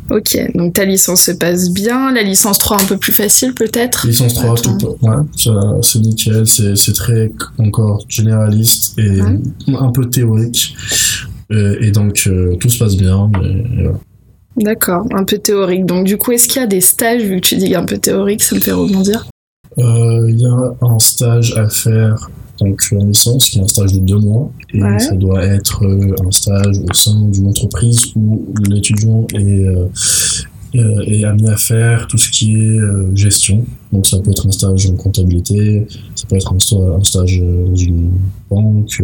Ok, 0.10 0.38
donc 0.56 0.74
ta 0.74 0.86
licence 0.86 1.24
se 1.24 1.32
passe 1.32 1.70
bien, 1.70 2.12
la 2.12 2.24
licence 2.24 2.58
3 2.58 2.82
un 2.82 2.86
peu 2.86 2.98
plus 2.98 3.12
facile 3.12 3.54
peut-être? 3.54 4.08
Licence 4.08 4.34
3, 4.34 4.56
tout, 4.56 4.78
ouais, 5.02 5.82
c'est 5.82 6.00
nickel, 6.00 6.48
c'est 6.48 6.94
très 6.94 7.32
encore 7.58 8.04
généraliste 8.08 8.98
et 8.98 9.20
un 9.68 9.92
peu 9.92 10.10
théorique. 10.10 10.76
Et, 11.52 11.92
donc 11.92 12.24
euh, 12.28 12.56
tout 12.58 12.70
se 12.70 12.78
passe 12.78 12.96
bien. 12.96 13.32
D'accord, 14.58 15.06
un 15.12 15.24
peu 15.24 15.38
théorique. 15.38 15.86
Donc 15.86 16.06
du 16.06 16.18
coup, 16.18 16.32
est-ce 16.32 16.48
qu'il 16.48 16.62
y 16.62 16.64
a 16.64 16.68
des 16.68 16.82
stages, 16.82 17.24
vu 17.24 17.40
que 17.42 17.48
tu 17.48 17.56
dis 17.56 17.76
un 17.76 17.86
peu 17.86 17.98
théorique, 17.98 18.44
ça 18.44 18.56
me 18.56 18.62
fait 18.62 18.72
rebondir? 18.72 19.28
Euh, 19.78 20.28
Il 20.30 20.40
y 20.40 20.46
a 20.46 20.76
un 20.82 21.00
stage 21.00 21.56
à 21.58 21.70
faire 21.70 22.30
donc 22.60 22.82
en 22.92 23.06
licence, 23.06 23.50
qui 23.50 23.60
est 23.60 23.62
un 23.62 23.68
stage 23.68 23.94
de 23.94 24.00
deux 24.00 24.20
mois, 24.20 24.52
et 24.74 24.82
ça 25.00 25.16
doit 25.16 25.44
être 25.44 25.86
euh, 25.86 26.16
un 26.26 26.32
stage 26.32 26.78
au 26.78 26.94
sein 26.94 27.22
d'une 27.30 27.48
entreprise 27.48 28.12
où 28.16 28.46
l'étudiant 28.70 29.26
est, 29.34 29.66
euh, 29.66 29.86
euh, 30.76 31.02
est 31.08 31.24
amené 31.24 31.50
à 31.50 31.58
faire 31.58 32.08
tout 32.08 32.18
ce 32.18 32.30
qui 32.30 32.56
est 32.56 32.80
gestion. 33.16 33.66
Donc 33.94 34.08
ça 34.08 34.20
peut 34.20 34.32
être 34.32 34.46
un 34.46 34.52
stage 34.52 34.88
en 34.88 34.96
comptabilité, 34.96 35.88
ça 36.16 36.26
peut 36.28 36.36
être 36.36 36.54
un, 36.54 36.60
stage 37.04 37.42
dans 37.42 37.76
une 37.76 38.12
banque, 38.50 39.02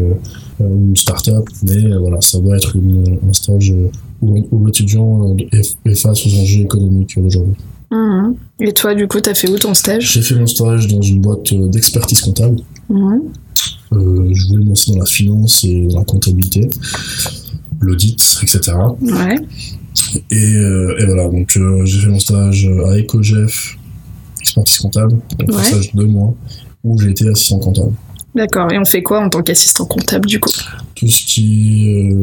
une 0.59 0.95
start-up, 0.95 1.45
mais 1.63 1.97
voilà, 1.97 2.21
ça 2.21 2.39
doit 2.39 2.57
être 2.57 2.75
un 2.77 3.33
stage 3.33 3.73
où, 4.21 4.65
l'étudiant 4.65 5.35
est, 5.51 5.95
face 5.95 6.25
aux 6.25 6.39
enjeux 6.39 6.61
économiques 6.61 7.17
d'aujourd'hui. 7.17 7.55
Mmh. 7.89 8.33
Et 8.59 8.73
toi, 8.73 8.95
du 8.95 9.07
coup, 9.07 9.21
tu 9.21 9.29
as 9.29 9.33
fait 9.33 9.49
où 9.49 9.57
ton 9.57 9.73
stage? 9.73 10.11
J'ai 10.13 10.21
fait 10.21 10.35
mon 10.35 10.47
stage 10.47 10.87
dans 10.87 11.01
une 11.01 11.21
boîte 11.21 11.53
d'expertise 11.53 12.21
comptable. 12.21 12.57
Mmh. 12.89 13.19
Euh, 13.93 14.29
je 14.33 14.47
voulais 14.47 14.63
me 14.63 14.69
lancer 14.69 14.91
dans 14.91 14.99
la 14.99 15.05
finance 15.05 15.63
et 15.63 15.87
la 15.89 16.03
comptabilité, 16.03 16.67
l'audit, 17.79 18.39
etc. 18.41 18.73
Ouais. 19.01 19.35
Et, 20.31 20.55
euh, 20.55 20.97
et 20.99 21.05
voilà, 21.05 21.29
donc 21.29 21.55
euh, 21.57 21.85
j'ai 21.85 22.01
fait 22.01 22.07
mon 22.07 22.19
stage 22.19 22.67
à 22.87 22.97
EcoGef, 22.97 23.77
expertise 24.41 24.77
comptable, 24.79 25.17
un 25.39 25.63
stage 25.63 25.93
de 25.93 26.01
deux 26.01 26.07
mois, 26.07 26.35
où 26.83 26.99
j'ai 26.99 27.11
été 27.11 27.29
assistant 27.29 27.59
comptable. 27.59 27.93
D'accord, 28.33 28.71
et 28.71 28.77
on 28.77 28.85
fait 28.85 29.01
quoi 29.01 29.21
en 29.21 29.29
tant 29.29 29.41
qu'assistant 29.41 29.85
comptable 29.85 30.27
du 30.27 30.39
coup? 30.41 30.51
Tout 30.93 31.07
ce 31.07 31.25
qui 31.25 31.89
est 31.89 32.13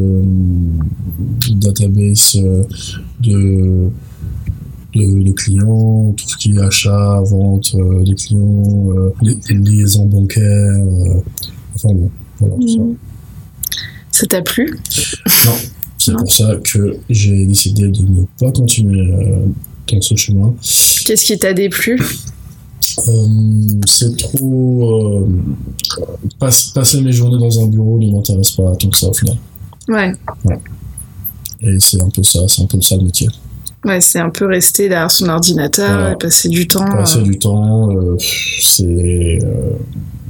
database 1.54 2.38
de, 3.20 3.88
de, 4.94 5.32
clients, 5.32 6.12
tout 6.16 6.28
ce 6.28 6.36
qui 6.36 6.52
est 6.52 6.60
achat, 6.60 7.20
vente 7.22 7.76
des 8.04 8.14
clients, 8.14 8.88
les, 9.22 9.36
liaisons 9.54 10.06
bancaires, 10.06 10.78
Enfin 11.74 11.94
bon, 11.94 12.10
voilà, 12.38 12.54
ça. 12.66 12.78
Hmm. 12.78 12.94
Ça 14.10 14.26
t'a 14.26 14.42
plu? 14.42 14.78
Non. 15.46 15.52
C'est 15.98 16.12
pour 16.12 16.32
ça 16.32 16.56
que 16.64 16.96
j'ai 17.08 17.46
décidé 17.46 17.88
de 17.88 18.02
ne 18.02 18.24
pas 18.38 18.50
continuer 18.50 19.08
euh, 19.12 19.46
dans 19.90 20.00
ce 20.00 20.16
chemin. 20.16 20.52
Qu'est-ce 21.04 21.24
qui 21.24 21.38
t'a 21.38 21.52
déplu? 21.52 21.98
Euh, 23.08 23.26
C'est 23.86 24.16
trop. 24.16 25.20
Euh, 25.20 25.28
passer 26.38 27.00
mes 27.00 27.12
journées 27.12 27.38
dans 27.38 27.62
un 27.62 27.68
bureau 27.68 27.98
ne 27.98 28.10
m'intéresse 28.10 28.50
pas 28.50 28.74
tant 28.76 28.88
que 28.88 28.96
ça 28.96 29.08
au 29.08 29.14
final. 29.14 29.36
Ouais. 29.88 30.12
Et 31.60 31.78
c'est 31.78 32.02
un 32.02 32.10
peu 32.10 32.22
ça, 32.22 32.40
c'est 32.48 32.62
un 32.62 32.66
peu 32.66 32.80
ça 32.80 32.96
le 32.96 33.04
métier. 33.04 33.28
Ouais, 33.84 34.00
c'est 34.00 34.20
un 34.20 34.30
peu 34.30 34.46
rester 34.46 34.88
derrière 34.88 35.10
son 35.10 35.28
ordinateur 35.28 35.90
Voilà. 35.90 36.12
et 36.12 36.16
passer 36.16 36.48
du 36.48 36.68
temps. 36.68 36.84
Passer 36.84 37.18
euh, 37.18 37.22
du 37.22 37.38
temps, 37.38 37.90
euh, 37.90 38.16
c'est 38.18 38.84
euh, 38.84 39.72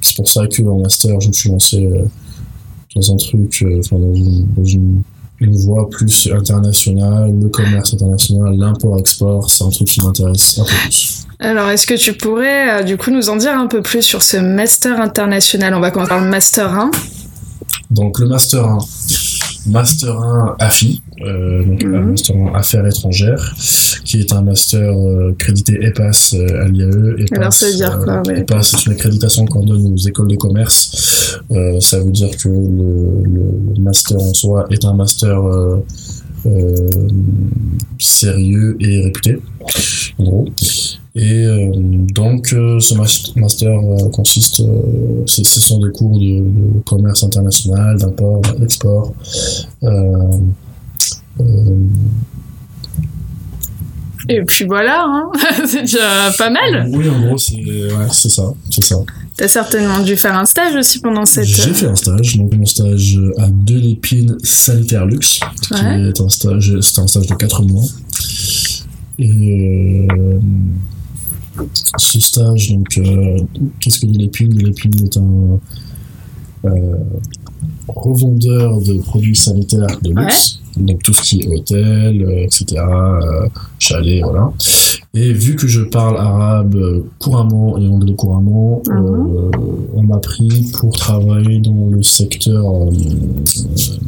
c'est 0.01 0.17
pour 0.17 0.29
ça 0.29 0.47
que 0.47 0.63
en 0.63 0.79
master, 0.79 1.21
je 1.21 1.29
me 1.29 1.33
suis 1.33 1.51
lancé 1.51 1.89
dans 2.97 3.13
un 3.13 3.17
truc, 3.17 3.65
enfin 3.79 3.97
dans, 3.99 4.15
une, 4.15 4.47
dans 4.57 4.65
une, 4.65 5.03
une 5.41 5.57
voie 5.57 5.89
plus 5.91 6.29
internationale, 6.35 7.33
le 7.41 7.49
commerce 7.49 7.95
international, 7.95 8.57
l'import-export, 8.57 9.49
c'est 9.51 9.65
un 9.65 9.71
truc 9.71 9.87
qui 9.89 10.01
m'intéresse 10.01 10.59
un 10.59 10.65
peu 10.65 10.71
plus. 10.85 11.27
Alors, 11.39 11.71
est-ce 11.71 11.87
que 11.87 11.95
tu 11.95 12.15
pourrais 12.15 12.85
du 12.85 12.97
coup 12.97 13.11
nous 13.11 13.29
en 13.29 13.37
dire 13.37 13.53
un 13.53 13.67
peu 13.69 13.81
plus 13.83 14.03
sur 14.03 14.23
ce 14.23 14.39
master 14.39 15.01
international? 15.01 15.75
On 15.75 15.81
va 15.81 15.91
commencer 15.91 16.09
par 16.11 16.21
le 16.21 16.29
master 16.31 16.73
1. 16.75 16.91
Donc 17.91 18.19
le 18.19 18.27
master 18.27 18.65
1, 18.65 18.79
master 19.67 20.19
1 20.21 20.57
AFI, 20.59 21.03
euh, 21.23 21.65
donc 21.65 21.83
Mhm. 21.85 21.95
un 21.95 22.01
master 22.03 22.37
1 22.37 22.55
affaires 22.55 22.87
étrangères, 22.87 23.55
qui 24.05 24.19
est 24.21 24.33
un 24.33 24.43
master 24.43 24.93
euh, 24.99 25.35
crédité 25.39 25.79
EPAS 25.85 26.35
euh, 26.35 26.65
à 26.65 26.69
l'IAE. 26.69 27.15
EPAS, 27.19 27.37
Alors, 27.39 27.53
ça 27.53 27.67
veut 27.67 27.75
dire 27.75 27.99
quoi, 28.05 28.15
euh, 28.15 28.23
ouais. 28.29 28.41
EPAS, 28.41 28.63
c'est 28.63 28.87
une 28.87 28.93
accréditation 28.93 29.45
qu'on 29.47 29.65
donne 29.65 29.93
aux 29.93 29.97
écoles 29.97 30.29
de 30.29 30.37
commerce. 30.37 31.39
Euh, 31.51 31.79
ça 31.81 31.99
veut 32.01 32.11
dire 32.11 32.31
que 32.37 32.49
le, 32.49 33.23
le- 33.25 33.75
le 33.77 33.83
master 33.83 34.19
en 34.21 34.35
soi 34.35 34.67
est 34.71 34.85
un 34.85 34.95
master 34.95 35.39
euh, 35.47 35.85
euh, 36.47 36.89
sérieux 37.99 38.77
et 38.81 39.03
réputé, 39.03 39.39
en 40.19 40.25
gros. 40.25 40.49
Et 41.15 41.45
euh, 41.45 41.71
donc, 41.75 42.53
euh, 42.55 42.81
ce 42.81 42.95
mas- 42.95 43.35
master 43.37 43.71
euh, 43.79 44.09
consiste, 44.09 44.63
ce 45.27 45.61
sont 45.61 45.79
des 45.81 45.91
cours 45.93 46.19
de, 46.19 46.41
de 46.41 46.81
commerce 46.87 47.23
international, 47.23 47.99
d'import, 47.99 48.41
d'export. 48.59 49.13
Et 54.29 54.41
puis 54.45 54.65
voilà, 54.65 55.05
hein. 55.07 55.31
c'est 55.67 55.83
déjà 55.83 56.31
pas 56.39 56.49
mal. 56.49 56.87
oui, 56.91 57.09
en 57.09 57.21
gros, 57.21 57.37
c'est 57.39 57.57
ouais, 57.57 58.09
ça, 58.11 58.55
c'est 58.71 58.85
ça. 58.85 58.97
T'as 59.37 59.49
certainement 59.49 60.01
dû 60.01 60.17
faire 60.17 60.39
un 60.39 60.45
stage 60.45 60.77
aussi 60.77 61.01
pendant 61.01 61.25
cette. 61.25 61.45
J'ai 61.45 61.75
fait 61.75 61.89
un 61.89 61.95
stage, 61.95 62.37
donc 62.37 62.55
mon 62.55 62.65
stage 62.65 63.19
à 63.39 63.49
De 63.51 63.75
l'Épine 63.75 64.37
Sanitaire 64.45 65.07
Luxe, 65.07 65.41
qui 65.63 65.75
est 65.75 66.21
un 66.21 66.29
stage, 66.29 66.79
c'était 66.81 67.01
un 67.01 67.07
stage 67.07 67.27
de 67.27 67.35
4 67.35 67.63
mois. 67.65 67.85
Et 69.19 70.07
euh, 70.13 70.39
ce 71.99 72.21
stage, 72.21 72.73
donc, 72.73 72.99
euh, 72.99 73.39
qu'est-ce 73.81 74.01
que 74.01 74.07
De 74.07 74.19
l'Épine? 74.19 74.49
De 74.55 74.65
l'Épine 74.65 74.93
est 75.05 75.17
un 75.17 75.59
euh, 76.65 76.97
revendeur 77.89 78.81
de 78.81 78.95
produits 78.99 79.37
sanitaires 79.37 79.99
de 80.03 80.11
luxe, 80.11 80.61
donc 80.77 81.03
tout 81.03 81.13
ce 81.13 81.23
qui 81.23 81.41
est 81.43 81.49
hôtel, 81.49 82.23
euh, 82.23 82.45
etc., 82.45 82.81
chalet, 83.79 84.23
voilà. 84.23 84.53
Et 85.15 85.33
vu 85.35 85.57
que 85.57 85.67
je 85.67 85.83
parle 85.83 86.17
arabe 86.17 87.03
couramment 87.19 87.77
et 87.79 87.87
anglais 87.87 88.15
couramment, 88.15 88.81
Mhm. 88.89 88.97
euh, 88.97 89.51
on 89.95 90.03
m'a 90.05 90.19
pris 90.19 90.71
pour 90.79 90.91
travailler 90.97 91.59
dans 91.61 91.89
le 91.91 92.03
secteur 92.03 92.65
euh, 92.65 92.91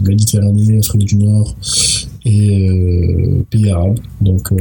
Méditerranée, 0.02 0.78
Afrique 0.78 1.04
du 1.04 1.16
Nord 1.16 1.54
et 2.24 2.70
euh, 2.70 3.44
pays 3.50 3.70
arabes. 3.70 3.98
Donc 4.22 4.50
Ouais. 4.50 4.58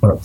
voilà. 0.00 0.16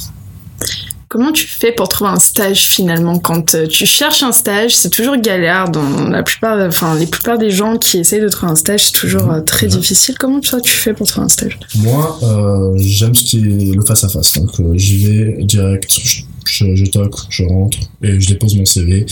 Comment 1.12 1.34
tu 1.34 1.46
fais 1.46 1.74
pour 1.74 1.89
trouver 1.89 2.12
un 2.12 2.20
stage 2.20 2.62
finalement 2.62 3.20
Quand 3.20 3.53
euh, 3.53 3.68
tu 3.68 3.86
cherches 3.86 4.24
un 4.24 4.32
stage, 4.32 4.74
c'est 4.77 4.89
toujours 4.89 5.18
galère. 5.18 5.70
Dans 5.70 6.08
la 6.08 6.24
plupart, 6.24 6.58
enfin, 6.65 6.96
les 6.98 7.06
plupart 7.06 7.38
des 7.38 7.51
gens 7.51 7.75
qui 7.77 7.98
essayent 7.98 8.22
de 8.22 8.30
trouver 8.30 8.53
un 8.53 8.56
stage, 8.56 8.86
c'est 8.86 8.94
toujours 8.94 9.30
euh, 9.30 9.41
très 9.41 9.68
Mhm. 9.68 9.74
difficile. 9.74 10.15
Comment 10.18 10.39
toi 10.39 10.62
tu 10.62 10.72
fais 10.72 10.94
pour 10.94 11.06
trouver 11.06 11.25
un 11.25 11.30
stage? 11.30 11.60
Moi, 11.80 12.18
euh, 12.24 12.74
j'aime 12.77 13.13
ce 13.13 13.25
qui 13.25 13.39
est 13.39 13.75
le 13.75 13.86
face 13.86 14.06
à 14.06 14.10
face. 14.10 14.32
Donc 14.39 14.58
euh, 14.62 14.72
j'y 14.77 15.06
vais 15.06 15.44
direct, 15.44 15.91
je, 16.01 16.22
je, 16.46 16.75
je 16.75 16.86
toque, 16.86 17.15
je 17.30 17.44
rentre 17.44 17.77
et 18.01 18.18
je 18.18 18.27
dépose 18.30 18.56
mon 18.56 18.63
CV. 18.65 19.06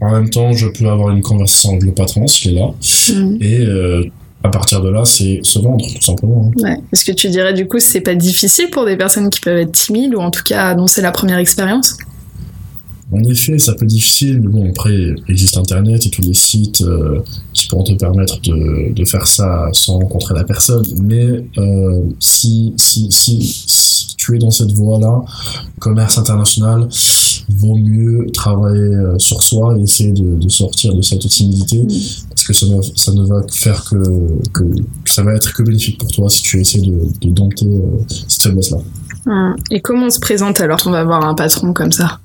En 0.00 0.10
même 0.12 0.28
temps, 0.28 0.52
je 0.52 0.66
peux 0.66 0.86
avoir 0.86 1.10
une 1.16 1.22
conversation 1.22 1.70
avec 1.70 1.84
le 1.84 1.92
patron, 1.92 2.26
ce 2.26 2.42
qui 2.42 2.48
est 2.50 2.52
là. 2.52 2.68
Mhm. 3.14 3.38
Et 3.40 3.60
euh, 3.60 4.04
à 4.44 4.48
partir 4.48 4.80
de 4.82 4.88
là, 4.88 5.04
c'est 5.04 5.40
se 5.42 5.58
vendre, 5.58 5.84
tout 5.94 6.02
simplement. 6.02 6.50
hein. 6.56 6.62
Ouais. 6.62 6.80
Est-ce 6.92 7.04
que 7.04 7.12
tu 7.12 7.28
dirais 7.28 7.54
du 7.54 7.68
coup 7.68 7.78
c'est 7.78 8.00
pas 8.00 8.14
difficile 8.14 8.70
pour 8.70 8.84
des 8.84 8.96
personnes 8.96 9.30
qui 9.30 9.40
peuvent 9.40 9.58
être 9.58 9.72
timides 9.72 10.14
ou 10.14 10.20
en 10.20 10.30
tout 10.30 10.42
cas 10.44 10.68
annoncer 10.68 11.00
la 11.00 11.12
première 11.12 11.38
expérience? 11.38 11.96
En 13.14 13.22
effet, 13.24 13.58
ça 13.58 13.74
peut 13.74 13.84
être 13.84 13.90
difficile, 13.90 14.40
mais 14.40 14.48
bon, 14.48 14.70
après, 14.70 14.94
il 14.94 15.16
existe 15.28 15.58
Internet 15.58 16.06
et 16.06 16.08
tous 16.08 16.22
les 16.22 16.32
sites 16.32 16.80
euh, 16.80 17.20
qui 17.52 17.66
pourront 17.66 17.84
te 17.84 17.92
permettre 17.92 18.40
de, 18.40 18.90
de 18.94 19.04
faire 19.04 19.26
ça 19.26 19.68
sans 19.72 19.98
rencontrer 19.98 20.34
la 20.34 20.44
personne. 20.44 20.82
Mais 21.02 21.44
euh, 21.58 22.04
si, 22.18 22.72
si, 22.78 23.08
si, 23.10 23.42
si 23.66 24.16
tu 24.16 24.34
es 24.34 24.38
dans 24.38 24.50
cette 24.50 24.72
voie-là, 24.72 25.20
commerce 25.78 26.16
international, 26.16 26.88
vaut 27.50 27.76
mieux 27.76 28.28
travailler 28.32 28.80
euh, 28.80 29.18
sur 29.18 29.42
soi 29.42 29.76
et 29.78 29.82
essayer 29.82 30.12
de, 30.12 30.36
de 30.36 30.48
sortir 30.48 30.94
de 30.94 31.02
cette 31.02 31.28
timidité, 31.28 31.82
parce 32.30 32.31
que 32.44 32.52
ça 32.52 32.66
ne, 32.66 32.80
ça 32.82 33.12
ne 33.12 33.26
va 33.26 33.42
faire 33.52 33.84
que, 33.84 33.96
ça 35.06 35.22
va 35.22 35.34
être 35.34 35.52
que 35.52 35.62
bénéfique 35.62 35.98
pour 35.98 36.10
toi 36.10 36.28
si 36.28 36.42
tu 36.42 36.60
essaies 36.60 36.80
de, 36.80 36.98
de 37.20 37.30
dompter 37.30 37.66
euh, 37.66 38.04
cette 38.08 38.42
faiblesse-là. 38.42 38.78
Et 39.70 39.80
comment 39.80 40.06
on 40.06 40.10
se 40.10 40.20
présente 40.20 40.60
alors 40.60 40.82
qu'on 40.82 40.90
va 40.90 41.04
voir 41.04 41.24
un 41.24 41.34
patron 41.34 41.72
comme 41.72 41.92
ça? 41.92 42.18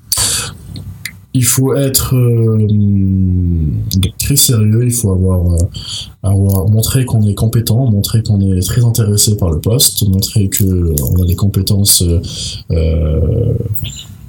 Il 1.34 1.44
faut 1.44 1.74
être 1.74 2.16
euh, 2.16 2.66
très 4.18 4.34
sérieux, 4.34 4.84
il 4.84 4.92
faut 4.92 5.12
avoir, 5.12 5.52
euh, 5.52 5.58
avoir 6.22 6.68
montré 6.68 7.04
qu'on 7.04 7.24
est 7.28 7.34
compétent, 7.34 7.88
montrer 7.90 8.22
qu'on 8.22 8.40
est 8.40 8.60
très 8.66 8.84
intéressé 8.84 9.36
par 9.36 9.50
le 9.50 9.60
poste, 9.60 10.08
montrer 10.08 10.48
que 10.48 10.64
on 10.64 11.22
a 11.22 11.26
des 11.26 11.36
compétences 11.36 12.02
euh, 12.70 13.54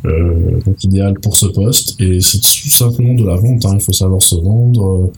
euh, 0.05 0.59
donc 0.65 0.83
idéales 0.83 1.15
pour 1.21 1.35
ce 1.35 1.47
poste. 1.47 1.99
Et 2.01 2.19
c'est 2.21 2.39
tout 2.39 2.69
simplement 2.69 3.13
de 3.13 3.25
la 3.25 3.35
vente. 3.35 3.65
hein. 3.65 3.75
Il 3.75 3.81
faut 3.81 3.93
savoir 3.93 4.21
se 4.21 4.35
vendre 4.35 5.11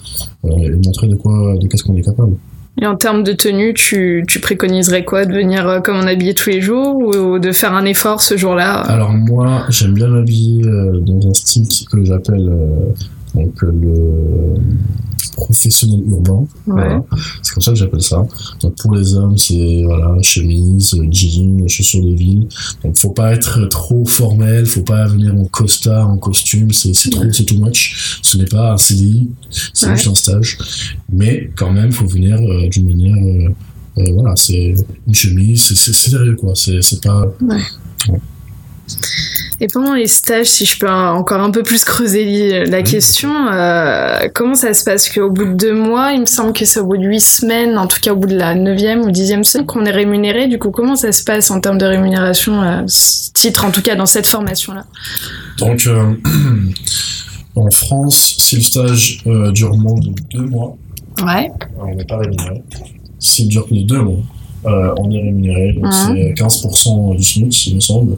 euh, 0.46 0.50
et 0.50 0.70
montrer 0.72 1.08
de 1.08 1.16
quoi, 1.16 1.56
de 1.58 1.68
qu'est-ce 1.68 1.84
qu'on 1.84 1.96
est 1.96 2.04
capable. 2.04 2.36
Et 2.82 2.88
en 2.88 2.96
termes 2.96 3.24
de 3.24 3.34
tenue, 3.34 3.74
tu, 3.74 4.24
tu 4.28 4.40
préconiserais 4.40 5.04
quoi? 5.04 5.26
De 5.26 5.34
venir 5.34 5.68
euh, 5.68 5.80
comme 5.82 5.98
on 5.98 6.08
habillé 6.08 6.34
tous 6.34 6.50
les 6.50 6.62
jours 6.62 6.96
ou 6.96 7.38
de 7.38 7.52
faire 7.52 7.74
un 7.74 7.86
effort 7.86 8.22
ce 8.22 8.38
jour-là? 8.38 8.80
Alors 8.82 9.12
moi, 9.12 9.66
j'aime 9.70 9.94
bien 9.94 10.08
m'habiller 10.08 10.66
euh, 10.66 11.00
dans 11.02 11.30
un 11.30 11.34
style 11.34 11.68
que 11.92 12.04
j'appelle 12.06 12.50
euh, 12.50 12.94
donc 13.36 13.64
euh, 13.64 13.72
le 13.72 14.56
professionnel 15.36 16.02
urbain. 16.10 16.46
Voilà. 16.68 17.04
C'est 17.42 17.54
comme 17.54 17.64
ça 17.64 17.72
que 17.72 17.78
j'appelle 17.78 18.02
ça. 18.02 18.26
Donc 18.62 18.76
pour 18.78 18.94
les 18.96 19.14
hommes, 19.16 19.38
c'est 19.38 19.84
voilà 19.84 20.16
chemise, 20.22 20.96
jean, 21.10 21.68
chaussures 21.68 22.04
de 22.06 22.14
ville. 22.14 22.48
Donc 22.84 22.98
faut 22.98 23.12
pas 23.12 23.34
être 23.34 23.66
trop 23.68 24.06
formel, 24.06 24.66
faut 24.66 24.82
pas 24.84 25.08
venir 25.08 25.34
en 25.36 25.46
costard, 25.46 26.10
en 26.10 26.18
costume. 26.18 26.72
C'est 26.72 26.92
trop, 27.10 27.32
c'est 27.32 27.46
too 27.46 27.56
much. 27.58 28.20
Ce 28.22 28.38
n'est 28.38 28.46
pas 28.46 28.74
un 28.74 28.78
CDI, 28.78 29.30
c'est 29.74 29.88
Ouais. 29.88 29.96
juste 29.96 30.08
un 30.08 30.16
stage. 30.16 30.58
Mais 31.12 31.50
quand 31.56 31.72
même, 31.72 31.92
faut 31.92 32.08
venir 32.08 32.38
euh, 32.40 32.68
d'une 32.70 32.88
manière 32.88 33.16
euh, 33.16 33.50
euh, 33.98 34.12
voilà, 34.14 34.34
c'est 34.36 34.74
une 35.08 35.14
chemise, 35.14 35.62
c'est- 35.64 35.92
sérieux 35.94 36.36
quoi. 36.36 36.54
C'est 36.56 36.82
c'est 36.82 37.02
pas 37.04 37.26
Et 39.64 39.68
pendant 39.68 39.94
les 39.94 40.08
stages, 40.08 40.48
si 40.48 40.66
je 40.66 40.80
peux 40.80 40.90
encore 40.90 41.40
un 41.40 41.52
peu 41.52 41.62
plus 41.62 41.84
creuser 41.84 42.66
la 42.66 42.82
question, 42.82 43.30
euh, 43.54 44.18
comment 44.34 44.56
ça 44.56 44.74
se 44.74 44.84
passe? 44.84 45.08
Qu'au 45.08 45.30
bout 45.30 45.46
de 45.46 45.54
deux 45.54 45.76
mois, 45.76 46.14
il 46.14 46.22
me 46.22 46.26
semble 46.26 46.52
que 46.52 46.66
c'est 46.66 46.80
au 46.80 46.88
bout 46.88 46.98
de 46.98 47.06
huit 47.06 47.22
semaines, 47.22 47.78
en 47.78 47.86
tout 47.86 48.00
cas 48.02 48.14
au 48.14 48.16
bout 48.16 48.28
de 48.28 48.36
la 48.36 48.56
neuvième 48.56 49.02
ou 49.02 49.12
dixième 49.12 49.44
semaine, 49.44 49.68
qu'on 49.68 49.86
est 49.86 49.92
rémunéré. 49.92 50.48
Du 50.48 50.58
coup, 50.58 50.72
comment 50.72 50.96
ça 50.96 51.12
se 51.12 51.24
passe 51.24 51.52
en 51.52 51.62
termes 51.62 51.78
de 51.78 51.86
rémunération, 51.86 52.86
ce 52.88 53.32
titre, 53.34 53.64
en 53.64 53.70
tout 53.70 53.84
cas 53.84 53.94
dans 53.96 54.08
cette 54.08 54.26
formation-là? 54.26 54.84
Donc, 55.60 55.86
euh, 55.86 56.12
en 57.56 57.70
France, 57.70 58.38
si 58.40 58.56
le 58.56 58.62
stage 58.64 59.22
euh, 59.28 59.52
dure 59.52 59.78
moins 59.78 60.00
de 60.00 60.10
deux 60.34 60.48
mois, 60.48 60.76
Ouais. 61.24 61.52
on 61.80 61.94
n'est 61.94 62.06
pas 62.06 62.18
rémunéré. 62.18 62.64
S'il 63.20 63.48
dure 63.48 63.68
plus 63.68 63.84
de 63.84 63.88
deux 63.88 64.02
mois, 64.02 64.18
euh, 64.66 64.94
on 64.98 65.10
est 65.12 65.22
rémunéré. 65.22 65.74
Donc, 65.74 65.86
Mhm. 65.86 65.92
c'est 65.92 66.34
15% 66.36 67.16
du 67.16 67.24
SMIC, 67.24 67.68
il 67.68 67.76
me 67.76 67.80
semble. 67.80 68.18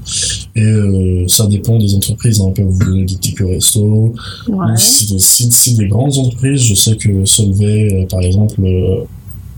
Et 0.56 0.62
euh, 0.64 1.28
ça 1.28 1.46
dépend 1.48 1.78
des 1.78 1.94
entreprises. 1.96 2.40
hein. 2.42 2.46
On 2.48 2.52
peut 2.52 2.64
vous 2.64 2.84
donner 2.84 3.06
des 3.06 3.16
tickets 3.16 3.48
resto. 3.48 4.14
Ouais. 4.48 4.56
Ou 4.74 4.78
si 4.78 5.14
des, 5.14 5.20
si, 5.20 5.52
si 5.52 5.76
des 5.76 5.88
grandes 5.88 6.18
entreprises, 6.18 6.62
je 6.62 6.76
sais 6.76 6.96
que 6.96 7.26
Solvay, 7.26 7.94
euh, 8.04 8.06
par 8.08 8.22
exemple, 8.22 8.56
euh, 8.64 9.04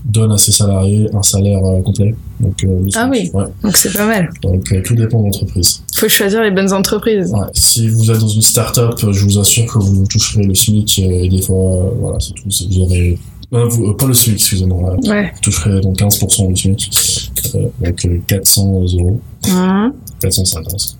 donne 0.04 0.30
à 0.30 0.38
ses 0.38 0.52
salariés 0.52 1.08
un 1.14 1.22
salaire 1.22 1.60
complet. 1.84 2.14
Donc, 2.38 2.64
Ah 2.94 3.08
oui. 3.10 3.28
Ouais. 3.34 3.42
Donc 3.64 3.76
c'est 3.76 3.92
pas 3.92 4.06
mal. 4.06 4.30
Donc, 4.40 4.72
tout 4.84 4.94
dépend 4.94 5.18
de 5.18 5.24
l'entreprise. 5.24 5.82
Faut 5.96 6.08
choisir 6.08 6.44
les 6.44 6.52
bonnes 6.52 6.72
entreprises. 6.72 7.32
Ouais, 7.32 7.46
si 7.54 7.88
vous 7.88 8.08
êtes 8.12 8.20
dans 8.20 8.28
une 8.28 8.40
start-up, 8.42 8.94
je 9.10 9.24
vous 9.24 9.38
assure 9.40 9.66
que 9.66 9.80
vous 9.80 10.06
toucherez 10.06 10.44
le 10.44 10.54
SMIC 10.54 11.00
et 11.00 11.28
des 11.28 11.42
fois, 11.42 11.92
voilà, 11.98 12.18
c'est 12.20 12.34
tout. 12.34 12.44
Vous 12.70 12.80
aurez. 12.82 13.18
Euh, 13.52 13.68
vous- 13.68 13.86
euh, 13.90 13.96
pas 13.96 14.06
le 14.06 14.14
SMIC, 14.14 14.36
excusez-moi. 14.36 14.96
Ouais. 15.04 15.32
Vous 15.34 15.40
toucherez 15.40 15.80
donc 15.80 15.96
15% 15.98 16.48
du 16.48 16.56
SMIC, 16.56 17.30
euh, 17.54 17.68
donc 17.80 18.04
euh, 18.06 18.20
400 18.26 18.82
euros, 18.94 19.20
Mhm. 19.48 19.92
450. 20.20 20.96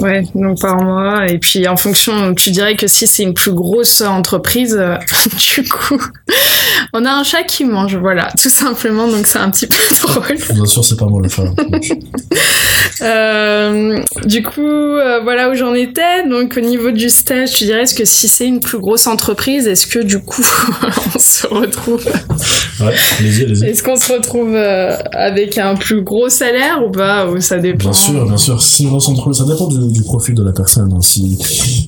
Ouais, 0.00 0.24
donc 0.34 0.60
par 0.60 0.82
mois. 0.82 1.26
Et 1.28 1.38
puis 1.38 1.66
en 1.68 1.76
fonction, 1.76 2.34
tu 2.34 2.50
dirais 2.50 2.76
que 2.76 2.86
si 2.86 3.06
c'est 3.06 3.22
une 3.22 3.34
plus 3.34 3.52
grosse 3.52 4.00
entreprise, 4.00 4.76
euh, 4.78 4.96
du 5.54 5.68
coup, 5.68 6.00
On 6.92 7.04
a 7.04 7.10
un 7.10 7.24
chat 7.24 7.42
qui 7.42 7.64
mange, 7.64 7.96
voilà, 7.96 8.28
tout 8.40 8.50
simplement, 8.50 9.08
donc 9.08 9.26
c'est 9.26 9.38
un 9.38 9.50
petit 9.50 9.66
peu 9.66 9.76
drôle. 10.02 10.36
Bien 10.54 10.64
sûr, 10.64 10.84
c'est 10.84 10.96
pas 10.96 11.06
moi 11.06 11.20
le 11.22 11.28
chat. 11.28 11.44
Euh, 13.02 13.98
du 14.24 14.42
coup, 14.42 14.60
euh, 14.60 15.20
voilà 15.22 15.50
où 15.50 15.54
j'en 15.54 15.74
étais. 15.74 16.26
Donc, 16.28 16.56
au 16.56 16.60
niveau 16.60 16.90
du 16.90 17.10
stage, 17.10 17.52
tu 17.52 17.64
dirais, 17.64 17.84
que 17.84 18.04
si 18.04 18.28
c'est 18.28 18.46
une 18.46 18.60
plus 18.60 18.78
grosse 18.78 19.06
entreprise, 19.06 19.66
est-ce 19.66 19.86
que 19.86 19.98
du 19.98 20.20
coup, 20.20 20.42
on 21.14 21.18
se 21.18 21.46
retrouve. 21.46 22.04
Ouais, 22.80 22.94
allez-y, 23.18 23.44
allez-y. 23.44 23.64
Est-ce 23.66 23.82
qu'on 23.82 23.96
se 23.96 24.12
retrouve 24.12 24.54
euh, 24.54 24.96
avec 25.12 25.58
un 25.58 25.74
plus 25.74 26.02
gros 26.02 26.28
salaire 26.28 26.84
ou 26.86 26.90
pas 26.90 27.26
Ou 27.26 27.40
ça 27.40 27.58
dépend 27.58 27.90
Bien 27.90 27.92
sûr, 27.92 28.24
bien 28.24 28.36
sûr. 28.36 28.62
Si 28.62 28.84
une 28.84 28.90
grosse 28.90 29.08
entreprise, 29.08 29.38
ça 29.38 29.44
dépend 29.44 29.66
du, 29.78 29.92
du 29.92 30.02
profil 30.02 30.34
de 30.34 30.42
la 30.42 30.52
personne. 30.52 30.92
hein. 30.92 31.00
Si, 31.00 31.38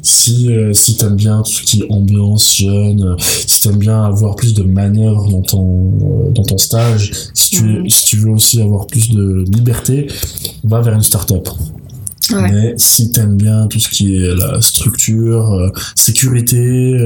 si, 0.02 0.52
euh, 0.52 0.72
si 0.72 0.96
t'aimes 0.96 1.16
bien 1.16 1.42
tout 1.42 1.50
ce 1.52 1.62
qui 1.62 1.82
est 1.82 1.86
ambiance 1.90 2.56
jeune, 2.56 3.02
euh, 3.02 3.16
si 3.46 3.60
t'aimes 3.62 3.78
bien 3.78 4.02
avoir 4.04 4.36
plus 4.36 4.54
de 4.54 4.62
manœuvres 4.62 5.28
dans 5.30 5.42
ton, 5.42 5.66
euh, 6.02 6.30
dans 6.32 6.42
ton 6.42 6.58
stage, 6.58 7.12
si 7.34 7.50
tu, 7.50 7.62
Mhm. 7.64 7.88
si 7.90 8.04
tu 8.06 8.16
veux 8.18 8.30
aussi 8.30 8.60
avoir 8.60 8.86
plus 8.86 9.10
de 9.10 9.44
liberté, 9.52 10.08
va 10.64 10.80
vers 10.80 10.94
une 10.94 11.02
start-up. 11.02 11.48
Ouais. 12.32 12.50
Mais 12.50 12.74
si 12.76 13.12
t'aimes 13.12 13.36
bien 13.36 13.68
tout 13.68 13.78
ce 13.78 13.88
qui 13.88 14.16
est 14.16 14.34
la 14.34 14.60
structure, 14.60 15.52
euh, 15.52 15.68
sécurité, 15.94 16.96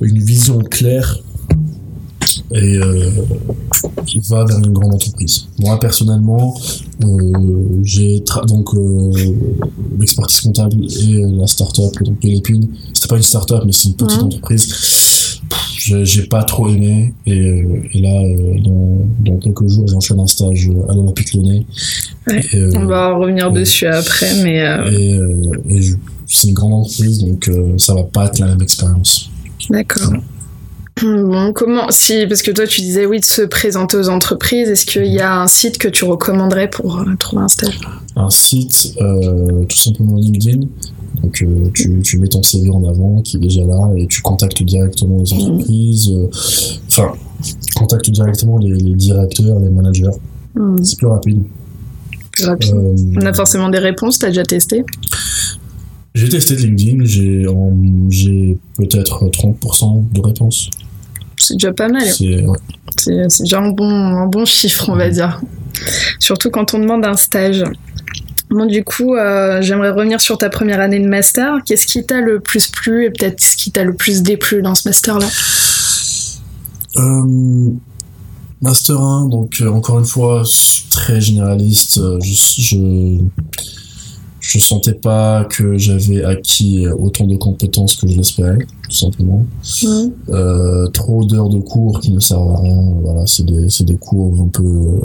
une 0.00 0.18
vision 0.24 0.58
claire, 0.60 1.18
et 2.52 2.76
euh, 2.76 3.10
va 4.28 4.44
vers 4.44 4.58
une 4.58 4.72
grande 4.72 4.94
entreprise. 4.94 5.46
Moi 5.60 5.78
personnellement, 5.80 6.54
euh, 7.04 7.32
j'ai 7.82 8.22
donc 8.46 8.74
euh, 8.74 9.12
l'expertise 9.98 10.40
comptable 10.42 10.76
et 10.84 11.22
la 11.36 11.46
start-up 11.46 11.92
donc 12.02 12.20
de 12.20 12.28
l'épine. 12.28 12.68
C'était 12.92 13.08
pas 13.08 13.16
une 13.16 13.22
start-up, 13.22 13.62
mais 13.66 13.72
c'est 13.72 13.88
une 13.88 13.94
petite 13.96 14.22
entreprise. 14.22 15.40
J'ai 15.86 16.22
pas 16.22 16.42
trop 16.44 16.68
aimé 16.68 17.12
et, 17.26 17.62
et 17.92 18.00
là 18.00 18.22
dans, 18.64 19.06
dans 19.32 19.36
quelques 19.38 19.68
jours 19.68 19.86
j'enchaîne 19.86 20.18
un 20.20 20.26
stage 20.26 20.70
à 20.88 20.94
l'Olympique 20.94 21.34
Lyonnais. 21.34 21.66
Ouais. 22.26 22.42
On 22.76 22.86
va 22.86 23.14
revenir 23.14 23.52
Ouais. 23.52 23.60
dessus 23.60 23.86
après, 23.86 24.42
mais 24.42 24.64
et, 24.92 25.18
et 25.68 25.82
je- 25.82 25.96
c'est 26.26 26.48
une 26.48 26.54
grande 26.54 26.72
entreprise, 26.72 27.18
donc 27.18 27.46
euh, 27.48 27.74
ça 27.76 27.92
va 27.94 28.02
pas 28.04 28.24
être 28.26 28.38
la 28.38 28.46
même 28.46 28.62
expérience. 28.62 29.28
d'accord. 29.68 30.10
Bon, 31.02 31.52
comment 31.52 31.90
si 31.90 32.24
parce 32.28 32.42
que 32.42 32.52
toi 32.52 32.66
tu 32.66 32.80
disais 32.80 33.04
oui 33.04 33.18
de 33.18 33.24
se 33.24 33.42
présenter 33.42 33.96
aux 33.96 34.08
entreprises, 34.08 34.68
est-ce 34.68 34.86
qu'il 34.86 35.06
y 35.06 35.20
a 35.20 35.40
un 35.40 35.48
site 35.48 35.76
que 35.78 35.88
tu 35.88 36.04
recommanderais 36.04 36.70
pour 36.70 36.98
euh, 37.00 37.04
trouver 37.18 37.42
un 37.42 37.48
stage? 37.48 37.80
Un 38.14 38.30
site, 38.30 38.94
euh, 39.00 39.64
tout 39.64 39.76
simplement 39.76 40.14
LinkedIn. 40.16 40.66
Donc 41.22 41.42
euh, 41.42 41.68
tu, 41.74 42.00
tu 42.02 42.18
mets 42.18 42.28
ton 42.28 42.42
CV 42.44 42.70
en 42.70 42.84
avant 42.84 43.22
qui 43.22 43.36
est 43.38 43.40
déjà 43.40 43.64
là 43.64 43.90
et 43.96 44.06
tu 44.06 44.22
contactes 44.22 44.62
directement 44.62 45.18
les 45.18 45.32
entreprises. 45.32 46.10
euh, 46.10 46.28
Enfin, 46.88 47.12
contactes 47.74 48.10
directement 48.10 48.58
les, 48.58 48.70
les 48.74 48.94
directeurs, 48.94 49.58
les 49.58 49.70
managers. 49.70 50.10
Hmm, 50.54 50.76
C'est 50.82 50.96
plus 50.96 51.08
rapide. 51.08 51.42
plus 52.30 52.44
rapide. 52.46 52.74
On 53.20 53.26
a 53.26 53.32
forcément 53.34 53.68
des 53.68 53.78
réponses, 53.80 54.20
t'as 54.20 54.28
déjà 54.28 54.44
testé? 54.44 54.84
J'ai 56.14 56.28
testé 56.28 56.54
LinkedIn, 56.54 57.04
j'ai 57.04 58.58
peut-être 58.76 59.24
30% 59.26 60.12
de 60.12 60.20
réponses. 60.20 60.70
C'est 61.36 61.54
déjà 61.54 61.72
pas 61.72 61.88
mal. 61.88 62.06
C'est 62.06 62.44
ouais. 62.44 62.58
C'est 62.96 63.28
c'est 63.28 63.42
déjà 63.42 63.60
un 63.60 63.70
bon, 63.70 63.90
un 63.90 64.26
bon 64.26 64.44
chiffre, 64.44 64.88
on 64.88 64.96
va 64.96 65.10
dire. 65.10 65.40
Surtout 66.20 66.50
quand 66.50 66.74
on 66.74 66.78
demande 66.78 67.04
un 67.04 67.16
stage. 67.16 67.64
Bon, 68.50 68.66
du 68.66 68.84
coup, 68.84 69.16
euh, 69.16 69.60
j'aimerais 69.62 69.90
revenir 69.90 70.20
sur 70.20 70.38
ta 70.38 70.48
première 70.48 70.80
année 70.80 71.00
de 71.00 71.08
master. 71.08 71.56
Qu'est-ce 71.66 71.86
qui 71.86 72.04
t'a 72.04 72.20
le 72.20 72.38
plus 72.38 72.68
plu 72.68 73.06
et 73.06 73.10
peut-être 73.10 73.40
ce 73.40 73.56
qui 73.56 73.72
t'a 73.72 73.82
le 73.82 73.94
plus 73.94 74.22
déplu 74.22 74.62
dans 74.62 74.76
ce 74.76 74.88
master-là? 74.88 75.26
Euh, 76.96 77.70
Master 78.62 79.00
1, 79.00 79.28
donc 79.28 79.56
euh, 79.60 79.68
encore 79.68 79.98
une 79.98 80.04
fois, 80.04 80.44
très 80.90 81.20
généraliste. 81.20 82.00
je, 82.22 82.62
je, 82.62 83.18
je 84.46 84.58
sentais 84.58 84.92
pas 84.92 85.46
que 85.46 85.78
j'avais 85.78 86.22
acquis 86.22 86.86
autant 86.86 87.26
de 87.26 87.34
compétences 87.36 87.96
que 87.96 88.06
je 88.06 88.16
l'espérais, 88.16 88.58
tout 88.88 88.96
simplement. 88.96 89.44
Euh, 90.28 90.86
trop 90.88 91.24
d'heures 91.24 91.48
de 91.48 91.58
cours 91.58 92.00
qui 92.00 92.12
ne 92.12 92.20
servent 92.20 92.50
à 92.50 92.60
rien. 92.60 92.82
Voilà, 93.02 93.26
c'est 93.26 93.46
des, 93.46 93.68
des 93.80 93.96
cours 93.96 94.38
un 94.42 94.48
peu, 94.48 94.62
où 94.62 95.02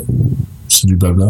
c'est 0.67 0.87
du 0.87 0.97
blabla. 0.97 1.29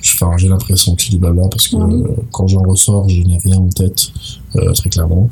Enfin, 0.00 0.32
j'ai 0.36 0.48
l'impression 0.48 0.94
que 0.94 1.02
c'est 1.02 1.10
du 1.10 1.18
blabla 1.18 1.48
parce 1.48 1.66
que 1.68 1.76
euh, 1.76 2.14
quand 2.30 2.46
j'en 2.46 2.62
ressors, 2.62 3.08
je 3.08 3.22
n'ai 3.22 3.38
rien 3.38 3.56
en 3.56 3.68
tête, 3.70 4.08
euh, 4.56 4.72
très 4.72 4.90
clairement. 4.90 5.30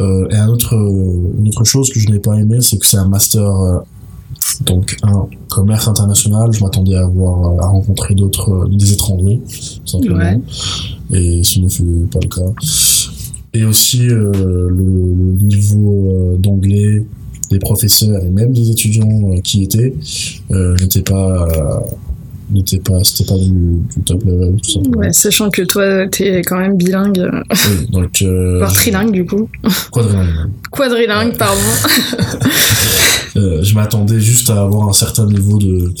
Euh, 0.00 0.28
et 0.30 0.36
un 0.36 0.48
autre, 0.48 0.74
une 0.74 1.46
autre 1.46 1.62
chose 1.64 1.90
que 1.90 2.00
je 2.00 2.08
n'ai 2.08 2.18
pas 2.18 2.34
aimé, 2.34 2.58
c'est 2.60 2.76
que 2.76 2.86
c'est 2.86 2.96
un 2.96 3.08
master, 3.08 3.48
euh, 3.48 3.78
donc 4.66 4.96
un 5.04 5.28
commerce 5.48 5.86
international. 5.86 6.52
Je 6.52 6.64
m'attendais 6.64 6.96
à 6.96 7.04
avoir 7.04 7.64
à 7.64 7.68
rencontrer 7.68 8.16
d'autres, 8.16 8.50
euh, 8.50 8.68
des 8.68 8.92
étrangers, 8.92 9.40
tout 9.46 9.86
simplement. 9.86 10.18
Ouais. 10.18 10.40
Et 11.12 11.42
ce 11.44 11.60
ne 11.60 11.68
fut 11.68 11.84
pas 12.10 12.18
le 12.22 12.28
cas. 12.28 12.52
Et 13.52 13.64
aussi 13.64 14.08
euh, 14.08 14.32
le, 14.68 15.36
niveau 15.42 16.10
euh, 16.10 16.36
d'anglais 16.38 17.04
des 17.50 17.58
professeurs 17.58 18.24
et 18.24 18.30
même 18.30 18.52
des 18.52 18.70
étudiants 18.70 19.30
euh, 19.32 19.40
qui 19.40 19.62
étaient 19.64 19.94
n'était 20.50 21.02
pas 21.02 21.46
n'était 22.50 22.78
pas 22.78 23.02
c'était 23.04 23.24
pas 23.24 23.38
du, 23.38 23.50
du 23.96 24.02
top 24.04 24.22
level 24.24 24.56
tout 24.62 24.70
simplement. 24.70 24.98
Ouais, 24.98 25.12
sachant 25.12 25.50
que 25.50 25.62
toi, 25.62 26.06
t'es 26.08 26.42
quand 26.42 26.58
même 26.58 26.76
bilingue, 26.76 27.30
Oui, 27.50 27.86
donc 27.90 28.22
euh, 28.22 28.58
voire 28.58 28.72
trilingue 28.72 29.12
du 29.12 29.24
coup. 29.24 29.48
quadrilingue. 29.92 30.50
Quadrilingue, 30.70 31.28
Ouais. 31.32 31.38
pardon. 31.38 31.60
Euh, 33.36 33.64
je 33.64 33.74
m'attendais 33.74 34.20
juste 34.20 34.48
à 34.50 34.62
avoir 34.62 34.88
un 34.88 34.92
certain 34.92 35.26
niveau 35.26 35.58
de 35.58 35.92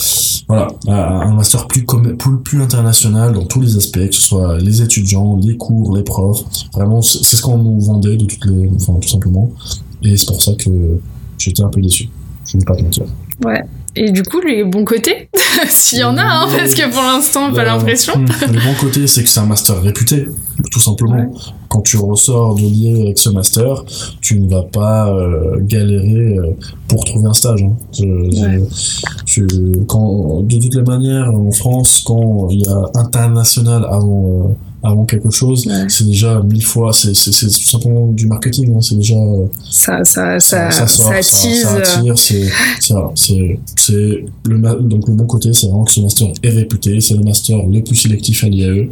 voilà 0.48 0.68
un 0.86 1.34
master 1.34 1.66
plus 1.66 1.84
plus, 1.84 2.62
international 2.62 3.32
dans 3.32 3.44
tous 3.44 3.60
les 3.60 3.76
aspects 3.76 4.06
que 4.06 4.14
ce 4.14 4.20
soit 4.20 4.58
les 4.58 4.82
étudiants 4.82 5.38
les 5.42 5.56
cours 5.56 5.96
les 5.96 6.02
profs. 6.02 6.44
Vraiment 6.72 7.02
c'est 7.02 7.24
c'est 7.24 7.36
ce 7.36 7.42
qu'on 7.42 7.58
nous 7.58 7.80
vendait 7.80 8.16
de 8.16 8.24
toutes 8.24 8.44
les 8.46 8.70
enfin 8.74 8.94
tout 9.00 9.08
simplement. 9.08 9.50
Et 10.02 10.16
c'est 10.16 10.26
pour 10.26 10.42
ça 10.42 10.52
que 10.54 10.70
j'étais 11.38 11.62
un 11.62 11.68
peu 11.68 11.80
déçu. 11.80 12.08
Je 12.46 12.56
ne 12.56 12.60
vais 12.60 12.66
pas 12.66 12.76
te 12.76 12.82
mentir. 12.82 13.04
Ouais. 13.44 13.62
Et 13.96 14.10
du 14.10 14.22
coup, 14.24 14.40
les 14.40 14.64
bons 14.64 14.84
côtés, 14.84 15.28
s'il 15.68 15.98
y 15.98 16.04
en 16.04 16.16
a, 16.16 16.22
hein, 16.22 16.48
parce 16.56 16.74
que 16.74 16.90
pour 16.92 17.02
l'instant, 17.02 17.52
pas 17.52 17.60
Euh, 17.60 17.64
l'impression. 17.64 18.14
hmm, 18.18 18.26
le 18.52 18.58
bon 18.60 18.74
côté 18.80 19.06
c'est 19.06 19.22
que 19.22 19.28
c'est 19.28 19.40
un 19.40 19.46
master 19.46 19.80
réputé 19.82 20.26
tout 20.70 20.80
simplement 20.80 21.14
Ouais. 21.16 21.28
quand 21.68 21.80
tu 21.82 21.96
ressors 21.96 22.54
de 22.56 22.62
lier 22.62 23.02
avec 23.02 23.18
ce 23.18 23.28
master 23.28 23.84
tu 24.20 24.38
ne 24.40 24.48
vas 24.48 24.62
pas 24.62 25.08
euh, 25.12 25.58
galérer 25.60 26.36
euh, 26.38 26.56
pour 26.88 27.04
trouver 27.04 27.26
un 27.28 27.32
stage 27.34 27.62
hein. 27.62 27.72
Je- 27.92 28.60
je- 29.26 29.78
quand, 29.86 30.42
de 30.42 30.56
toutes 30.60 30.74
les 30.74 30.82
manières, 30.82 31.30
en 31.32 31.50
France, 31.52 32.02
quand 32.04 32.48
il 32.50 32.60
y 32.62 32.68
a 32.68 32.82
international 32.94 33.84
avant, 33.90 34.48
euh, 34.50 34.54
avant 34.84 35.06
quelque 35.06 35.30
chose, 35.30 35.66
Ouais. 35.66 35.86
c'est 35.88 36.04
déjà 36.06 36.42
mille 36.42 36.62
fois, 36.64 36.92
c'est 36.92 37.12
tout 37.12 37.48
simplement 37.50 38.08
du 38.08 38.26
marketing, 38.26 38.74
hein, 38.76 38.80
c'est 38.82 38.96
déjà, 38.96 39.14
euh, 39.16 39.46
Ça, 39.70 40.04
ça, 40.04 40.38
ça, 40.38 40.70
ça, 40.70 40.86
sort, 40.86 41.06
ça 41.06 41.22
ça, 41.22 41.38
attise. 41.38 41.62
ça 41.62 41.76
attire, 41.76 42.18
c'est, 42.18 42.48
c'est, 43.76 44.24
le, 44.44 44.82
donc 44.82 45.08
le 45.08 45.14
bon 45.14 45.26
côté, 45.26 45.52
c'est 45.54 45.66
vraiment 45.66 45.84
que 45.84 45.92
ce 45.92 46.00
master 46.00 46.28
est 46.42 46.50
réputé, 46.50 47.00
c'est 47.00 47.14
le 47.14 47.22
master 47.24 47.66
le 47.66 47.82
plus 47.82 47.96
sélectif 47.96 48.44
à 48.44 48.48
l'IAE. 48.48 48.90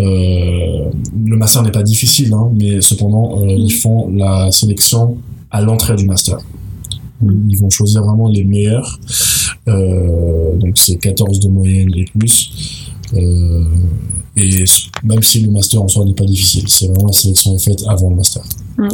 Euh, 0.00 0.90
le 1.24 1.36
master 1.36 1.62
n'est 1.62 1.70
pas 1.70 1.84
difficile, 1.84 2.32
hein, 2.34 2.50
mais 2.58 2.80
cependant, 2.80 3.40
euh, 3.42 3.46
ils 3.46 3.72
font 3.72 4.08
la 4.10 4.50
sélection 4.50 5.16
à 5.52 5.60
l'entrée 5.60 5.94
du 5.96 6.04
master. 6.06 6.38
Ils 7.22 7.56
vont 7.58 7.70
choisir 7.70 8.02
vraiment 8.02 8.28
les 8.28 8.42
meilleurs. 8.42 8.98
Euh, 9.68 10.56
donc 10.56 10.76
c'est 10.76 10.96
14 10.96 11.38
de 11.38 11.48
moyenne 11.48 11.90
et 11.94 12.06
plus. 12.18 12.50
Euh, 13.14 13.64
et 14.36 14.64
même 15.04 15.22
si 15.22 15.40
le 15.40 15.50
master 15.50 15.82
en 15.82 15.88
soi 15.88 16.04
n'est 16.06 16.14
pas 16.14 16.24
difficile, 16.24 16.64
c'est 16.66 16.86
vraiment 16.86 17.06
la 17.08 17.12
sélection 17.12 17.54
est 17.54 17.62
faite 17.62 17.82
avant 17.86 18.08
le 18.08 18.16
master. 18.16 18.42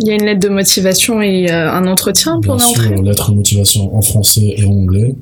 Il 0.01 0.09
y 0.09 0.11
a 0.11 0.15
une 0.15 0.25
lettre 0.25 0.41
de 0.41 0.49
motivation 0.53 1.23
et 1.23 1.49
euh, 1.51 1.71
un 1.73 1.87
entretien 1.87 2.41
pour 2.41 2.57
Bien 2.57 2.67
l'entrée. 2.67 2.89
sûr, 2.89 3.03
lettre 3.03 3.31
de 3.31 3.37
motivation 3.37 3.97
en 3.97 4.03
français 4.03 4.55
et 4.57 4.65
en 4.65 4.73
anglais. 4.73 5.15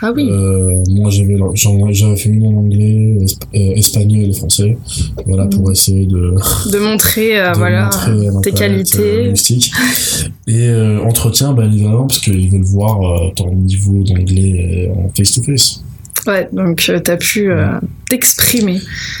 Ah 0.00 0.12
oui. 0.14 0.28
Euh, 0.30 0.76
moi, 0.90 1.10
j'avais 1.10 1.36
j'en- 1.54 1.90
j'avais 1.92 2.16
fait 2.16 2.28
une 2.28 2.46
en 2.46 2.56
anglais, 2.60 3.18
esp- 3.22 3.42
espagnol 3.76 4.30
et 4.30 4.32
français. 4.32 4.78
Voilà, 5.26 5.46
pour 5.48 5.68
essayer 5.72 6.06
de, 6.06 6.34
de 6.70 6.78
montrer, 6.78 7.40
euh, 7.40 7.52
de 7.52 7.58
voilà, 7.58 7.84
montrer 7.86 8.28
tes 8.44 8.52
qualités. 8.52 9.32
Et 10.46 10.70
entretien, 11.04 11.52
bien 11.54 11.64
évidemment, 11.72 12.06
parce 12.06 12.20
qu'ils 12.20 12.50
veulent 12.50 12.62
voir 12.62 13.32
ton 13.34 13.52
niveau 13.54 14.02
d'anglais 14.04 14.90
en 14.94 15.08
face-to-face. 15.16 15.82
Ouais, 16.26 16.48
donc 16.52 16.86
euh, 16.88 17.00
t'as 17.00 17.16
pu 17.16 17.50
euh, 17.50 17.66
t'exprimer. 18.08 18.80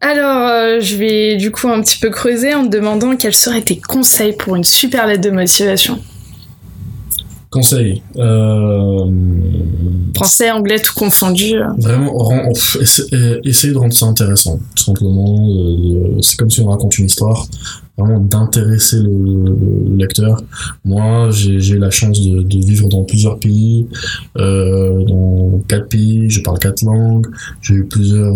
Alors, 0.00 0.48
euh, 0.48 0.80
je 0.80 0.96
vais 0.96 1.36
du 1.36 1.50
coup 1.50 1.68
un 1.68 1.80
petit 1.80 1.98
peu 1.98 2.10
creuser 2.10 2.54
en 2.54 2.64
te 2.64 2.68
demandant 2.70 3.16
quels 3.16 3.34
seraient 3.34 3.62
tes 3.62 3.80
conseils 3.80 4.36
pour 4.36 4.56
une 4.56 4.64
super 4.64 5.06
lettre 5.06 5.22
de 5.22 5.30
motivation. 5.30 6.02
Conseil. 7.58 8.02
Euh, 8.16 9.06
Français, 10.16 10.50
anglais, 10.50 10.80
tout 10.80 10.92
confondu. 10.92 11.54
Vraiment, 11.78 12.12
rend- 12.12 12.50
euh, 13.12 13.40
essayez 13.44 13.72
de 13.72 13.78
rendre 13.78 13.92
ça 13.92 14.06
intéressant, 14.06 14.58
tout 14.74 14.82
simplement. 14.82 15.46
euh, 15.48 16.18
c'est 16.20 16.36
comme 16.36 16.50
si 16.50 16.60
on 16.62 16.66
raconte 16.66 16.98
une 16.98 17.06
histoire, 17.06 17.46
vraiment 17.96 18.18
d'intéresser 18.18 18.96
le, 18.96 19.08
le 19.12 19.96
lecteur. 19.96 20.42
Moi, 20.84 21.28
j'ai 21.30 21.78
la 21.78 21.90
chance 21.92 22.20
de, 22.20 22.42
de 22.42 22.58
vivre 22.66 22.88
dans 22.88 23.04
plusieurs 23.04 23.38
pays, 23.38 23.86
euh, 24.36 25.04
dans 25.04 25.60
quatre 25.68 25.88
pays, 25.88 26.28
je 26.28 26.40
parle 26.42 26.58
quatre 26.58 26.82
langues, 26.82 27.28
j'ai 27.62 27.74
eu 27.74 27.84
plusieurs, 27.84 28.34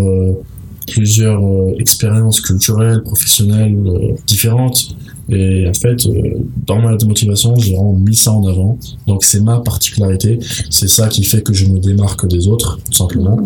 plusieurs 0.93 1.45
euh, 1.45 1.75
expériences 1.79 2.41
culturelles, 2.41 3.03
professionnelles 3.03 3.77
euh, 3.87 4.15
différentes. 4.27 4.97
Et 5.31 5.69
en 5.69 5.75
fait, 5.75 6.07
euh, 6.07 6.39
dans 6.67 6.81
ma 6.81 6.93
motivation, 7.05 7.55
j'ai 7.57 7.75
vraiment 7.75 7.93
mis 7.93 8.17
ça 8.17 8.33
en 8.33 8.47
avant. 8.47 8.79
Donc 9.07 9.25
c'est 9.25 9.41
ma 9.41 9.61
particularité, 9.61 10.39
c'est 10.71 10.89
ça 10.89 11.09
qui 11.09 11.23
fait 11.25 11.43
que 11.43 11.53
je 11.53 11.67
me 11.67 11.79
démarque 11.79 12.27
des 12.29 12.49
autres, 12.49 12.79
tout 12.87 12.95
simplement. 12.95 13.39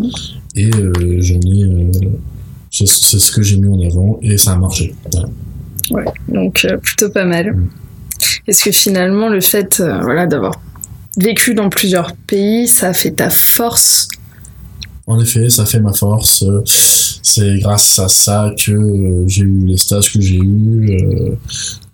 Et 0.55 0.71
euh, 0.75 0.93
j'en 1.21 1.41
ai, 1.41 1.65
euh, 1.65 1.91
c'est 2.71 2.87
ce 2.87 3.33
que 3.33 3.43
j'ai 3.43 3.57
mis 3.57 3.69
en 3.69 3.81
avant 3.85 4.19
et 4.23 4.39
ça 4.39 4.53
a 4.53 4.57
marché. 4.57 4.95
Ouais, 5.91 6.05
donc 6.29 6.67
plutôt 6.83 7.11
pas 7.11 7.25
mal. 7.25 7.53
Mm. 7.53 7.69
Est-ce 8.47 8.65
que 8.65 8.71
finalement, 8.71 9.29
le 9.29 9.41
fait 9.41 9.83
voilà, 10.03 10.27
d'avoir 10.27 10.61
vécu 11.19 11.55
dans 11.55 11.69
plusieurs 11.69 12.15
pays, 12.15 12.69
ça 12.69 12.89
a 12.89 12.93
fait 12.93 13.11
ta 13.11 13.31
force? 13.31 14.09
En 15.07 15.21
effet, 15.21 15.49
ça 15.49 15.67
fait 15.67 15.81
ma 15.81 15.93
force. 15.93 16.45
C'est 17.23 17.59
grâce 17.61 17.99
à 17.99 18.09
ça 18.09 18.53
que 18.59 18.73
euh, 18.73 19.29
j'ai 19.29 19.43
eu 19.45 19.65
les 19.67 19.77
stages 19.77 20.13
que 20.13 20.21
j'ai 20.21 20.39
eus, 20.39 20.91
euh, 20.91 21.37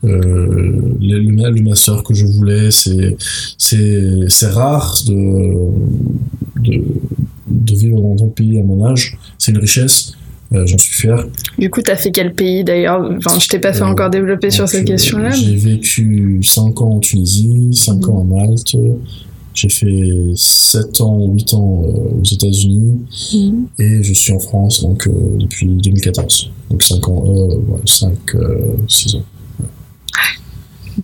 euh, 0.05 0.97
le, 1.01 1.19
le, 1.19 1.63
master 1.63 2.03
que 2.03 2.15
je 2.15 2.25
voulais. 2.25 2.71
C'est 2.71 3.17
c'est 3.59 4.29
c'est 4.29 4.49
rare 4.49 4.95
de, 5.07 5.55
de 6.63 6.83
de 7.51 7.75
vivre 7.75 8.01
dans 8.01 8.17
ton 8.17 8.29
pays 8.29 8.59
à 8.59 8.63
mon 8.63 8.85
âge. 8.87 9.17
C'est 9.39 9.53
une 9.53 9.59
richesse. 9.59 10.13
euh, 10.55 10.65
J'en 10.67 10.79
suis 10.79 10.95
fier. 10.95 11.27
Du 11.59 11.69
coup, 11.71 11.83
t'as 11.83 11.97
fait 11.97 12.11
quel 12.11 12.33
pays 12.35 12.65
d'ailleurs? 12.65 13.01
Enfin, 13.19 13.39
je 13.39 13.49
t'ai 13.49 13.59
pas 13.59 13.73
fait 13.75 13.83
Euh, 13.83 13.87
encore 13.87 14.09
développer 14.11 14.51
sur 14.51 14.67
cette 14.69 14.87
question-là. 14.87 15.31
J'ai 15.31 15.57
vécu 15.57 16.41
5 16.43 16.81
ans 16.81 16.93
en 16.97 17.01
Tunisie, 17.01 17.69
5 17.73 17.97
Mhm. 18.07 18.11
ans 18.11 18.21
à 18.21 18.25
Malte. 18.47 18.77
J'ai 19.61 19.69
fait 19.71 20.13
7 20.37 21.01
ans 21.01 21.19
ou 21.19 21.33
8 21.35 21.55
ans 21.55 21.83
euh, 21.85 22.21
aux 22.21 22.25
États-Unis. 22.25 23.01
Mhm. 23.35 23.67
Et 23.81 24.03
je 24.05 24.13
suis 24.13 24.33
en 24.33 24.39
France 24.39 24.83
donc, 24.83 25.09
euh, 25.09 25.11
depuis 25.37 25.67
2014. 25.67 26.51
Donc 26.71 26.81
5 26.83 27.09
ans, 27.09 27.25
euh, 27.27 27.57
ouais, 27.57 27.81
5, 27.85 28.13
6 28.87 29.17
ans. 29.17 29.23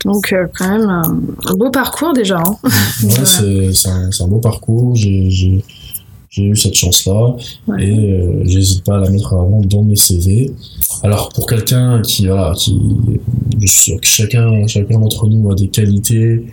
Donc, 0.04 0.32
euh, 0.32 0.46
quand 0.56 0.68
même, 0.68 0.88
un, 0.88 1.02
un 1.46 1.54
beau 1.54 1.70
parcours 1.70 2.12
déjà. 2.12 2.38
hein. 2.38 2.56
Ouais, 3.02 3.72
c'est 3.72 3.88
un, 4.22 4.28
beau 4.28 4.38
parcours. 4.38 4.94
J'ai 4.94 5.62
eu 6.38 6.56
cette 6.56 6.74
chance-là 6.74 7.36
Ouais. 7.68 7.84
et 7.86 7.98
euh, 8.20 8.42
j'hésite 8.44 8.84
pas 8.84 8.96
à 8.96 9.00
la 9.00 9.10
mettre 9.10 9.32
avant 9.34 9.60
dans 9.62 9.82
mes 9.82 9.96
CV. 9.96 10.52
Alors 11.02 11.28
pour 11.30 11.46
quelqu'un 11.46 12.02
qui, 12.02 12.26
voilà, 12.26 12.52
qui, 12.56 12.76
je 13.60 13.66
suis 13.66 13.82
sûr 13.92 14.00
que 14.00 14.06
chacun, 14.06 14.66
chacun 14.68 14.98
d'entre 15.00 15.26
nous 15.28 15.50
a 15.50 15.54
des 15.56 15.68
qualités 15.68 16.44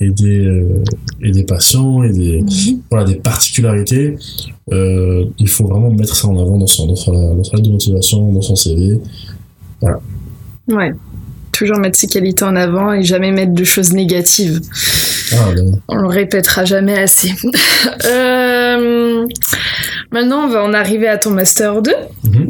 et 0.00 0.10
des, 0.10 0.46
euh, 0.46 0.84
et 1.22 1.30
des 1.32 1.44
patients 1.44 2.02
et 2.02 2.10
des, 2.12 2.42
Mhm. 2.42 2.80
voilà, 2.90 3.04
des 3.06 3.16
particularités, 3.16 4.16
euh, 4.72 5.24
il 5.38 5.48
faut 5.48 5.66
vraiment 5.66 5.90
mettre 5.90 6.14
ça 6.14 6.28
en 6.28 6.38
avant 6.38 6.58
dans, 6.58 6.66
son, 6.66 6.94
sa 6.94 7.10
lettre 7.12 7.60
de 7.62 7.70
motivation, 7.70 8.32
dans 8.32 8.42
son 8.42 8.54
CV. 8.56 9.00
Ouais. 10.68 10.92
Toujours 11.52 11.78
mettre 11.78 11.98
ses 11.98 12.06
qualités 12.06 12.44
en 12.44 12.54
avant 12.54 12.92
et 12.92 13.02
jamais 13.02 13.32
mettre 13.32 13.52
de 13.52 13.64
choses 13.64 13.92
négatives. 13.92 14.60
Ah, 15.32 15.48
ben, 15.54 15.80
On 15.88 15.96
le 15.96 16.08
répétera 16.08 16.64
jamais 16.64 16.98
assez. 16.98 17.32
Euh, 18.06 19.26
Maintenant, 20.12 20.44
on 20.44 20.48
va 20.48 20.64
en 20.64 20.74
arriver 20.74 21.06
à 21.08 21.18
ton 21.18 21.30
Master 21.30 21.82
2. 21.82 21.92
mhm. 22.24 22.46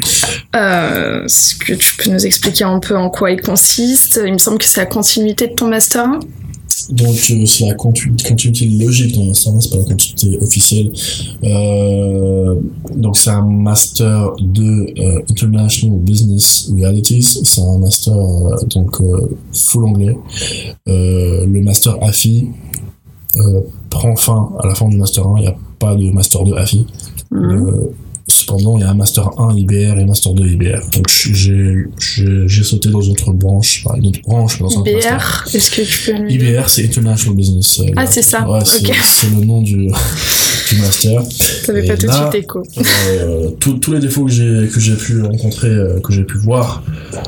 Euh, 0.57 1.24
Est-ce 1.24 1.55
que 1.57 1.74
tu 1.74 1.94
peux 1.96 2.11
nous 2.11 2.24
expliquer 2.26 2.64
un 2.64 2.79
peu 2.81 2.96
en 2.96 3.11
quoi 3.11 3.31
il 3.31 3.40
consiste? 3.42 4.18
Il 4.24 4.33
me 4.33 4.38
semble 4.38 4.59
que 4.59 4.64
c'est 4.64 4.81
la 4.81 4.87
continuité 4.87 5.46
de 5.48 5.55
ton 5.55 5.68
Master 5.68 6.05
1. 6.07 6.20
Donc 6.90 7.16
euh, 7.31 7.46
c'est 7.46 7.66
la 7.66 7.74
continuité 7.74 8.66
logique 8.66 9.14
dans 9.14 9.24
master 9.24 9.53
1, 9.55 9.61
c'est 9.61 9.70
pas 9.70 9.76
la 9.76 9.85
continuité 9.85 10.38
officielle. 10.40 10.92
Euh, 11.44 12.57
donc 12.96 13.16
c'est 13.16 13.31
un 13.31 13.46
master 13.46 14.33
de 14.40 15.00
euh, 15.00 15.22
International 15.31 15.98
Business 15.98 16.70
Realities, 16.74 17.22
c'est 17.22 17.61
un 17.61 17.79
master 17.79 18.14
euh, 18.14 18.57
donc 18.66 19.00
full 19.53 19.85
anglais. 19.85 20.16
Le 20.87 21.61
master 21.61 21.96
AFI 22.03 22.48
prend 23.88 24.16
fin 24.16 24.50
à 24.62 24.66
la 24.66 24.74
fin 24.74 24.88
du 24.88 24.96
master 24.96 25.26
1, 25.26 25.38
il 25.38 25.42
n'y 25.42 25.48
a 25.48 25.57
pas 25.79 25.94
de 25.94 26.11
master 26.11 26.44
2 26.44 26.55
AFI. 26.55 26.87
Mhm. 27.31 27.40
Euh, 27.40 27.92
cependant, 28.51 28.79
il 28.79 28.81
y 28.81 28.85
a 28.85 28.91
un 28.91 28.95
master 28.95 29.31
1 29.39 29.57
IBR 29.57 29.75
et 29.99 30.03
un 30.03 30.07
master 30.07 30.33
2 30.33 30.47
IBR. 30.47 30.81
Donc 30.93 31.07
j'ai 31.09 32.63
sauté 32.65 32.89
dans 32.91 33.01
une 33.01 33.13
autre 33.13 33.33
branche, 33.33 33.83
enfin, 33.85 33.97
une 33.99 34.07
autre 34.09 34.21
branche, 34.23 34.61
mais 34.61 34.69
dans. 34.75 34.85
IBR, 34.85 35.45
est-ce 35.55 35.71
que 35.71 35.83
tu 35.83 36.13
peux 36.13 36.31
IBR, 36.31 36.69
c'est 36.69 36.85
International 36.85 37.37
Business. 37.37 37.81
euh, 37.81 37.85
Ah, 37.97 38.07
c'est 38.07 38.23
ça, 38.23 38.49
Ouais, 38.49 38.59
c'est 38.65 39.31
le 39.31 39.45
nom 39.45 39.63
du, 39.63 39.77
du 40.71 40.79
master. 40.81 41.23
T'avais 41.67 41.87
pas 41.87 41.97
tout 41.97 42.07
de 42.07 42.13
suite 42.13 42.35
écho. 42.35 42.63
Euh, 43.09 43.51
tous 43.61 43.75
tous 43.79 43.93
les 43.93 44.01
défauts 44.01 44.25
que 44.25 44.31
j'ai 44.33 44.69
que 44.73 44.81
j'ai 44.81 44.95
pu 44.97 45.23
rencontrer, 45.23 45.69
euh, 45.69 46.01
que 46.01 46.13
j'ai 46.13 46.25
pu 46.25 46.39
voir 46.39 46.83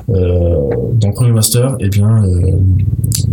euh, 0.09 0.55
dans 0.95 1.09
le 1.09 1.15
premier 1.15 1.33
master, 1.33 1.77
eh 1.81 1.89
bien, 1.89 2.25
euh, 2.25 2.57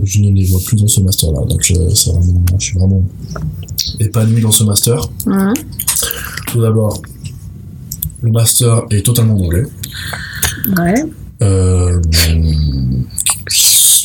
je 0.04 0.20
ne 0.22 0.32
les 0.32 0.46
vois 0.46 0.60
plus 0.66 0.78
dans 0.78 0.88
ce 0.88 1.02
master-là. 1.02 1.42
Donc, 1.48 1.62
vraiment, 1.72 2.32
je 2.60 2.64
suis 2.66 2.78
vraiment 2.78 3.02
épanoui 4.00 4.42
dans 4.42 4.52
ce 4.52 4.64
master. 4.64 5.02
Tout 6.48 6.62
d'abord, 6.62 7.02
le 8.22 8.32
master 8.32 8.84
est 8.92 9.06
totalement 9.06 9.36
en 9.36 9.46
anglais. 9.46 9.64
Ouais. 10.78 11.04
Euh, 11.42 12.02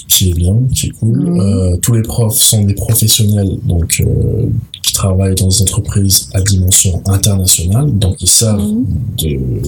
qui 0.09 0.31
est 0.31 0.35
bien, 0.35 0.57
qui 0.73 0.87
est 0.87 0.91
cool. 0.91 1.19
Mhm. 1.19 1.41
Euh, 1.41 1.77
tous 1.79 1.93
les 1.95 2.03
profs 2.03 2.37
sont 2.39 2.63
des 2.65 2.75
professionnels, 2.75 3.59
donc 3.65 4.01
euh, 4.01 4.47
qui 4.83 4.93
travaillent 4.93 5.35
dans 5.35 5.49
des 5.49 5.63
entreprises 5.63 6.29
à 6.35 6.41
dimension 6.41 7.03
internationale, 7.07 7.91
donc 7.99 8.17
ils 8.23 8.29
savent 8.29 8.61
Mhm. 8.63 8.87
de, 9.19 9.63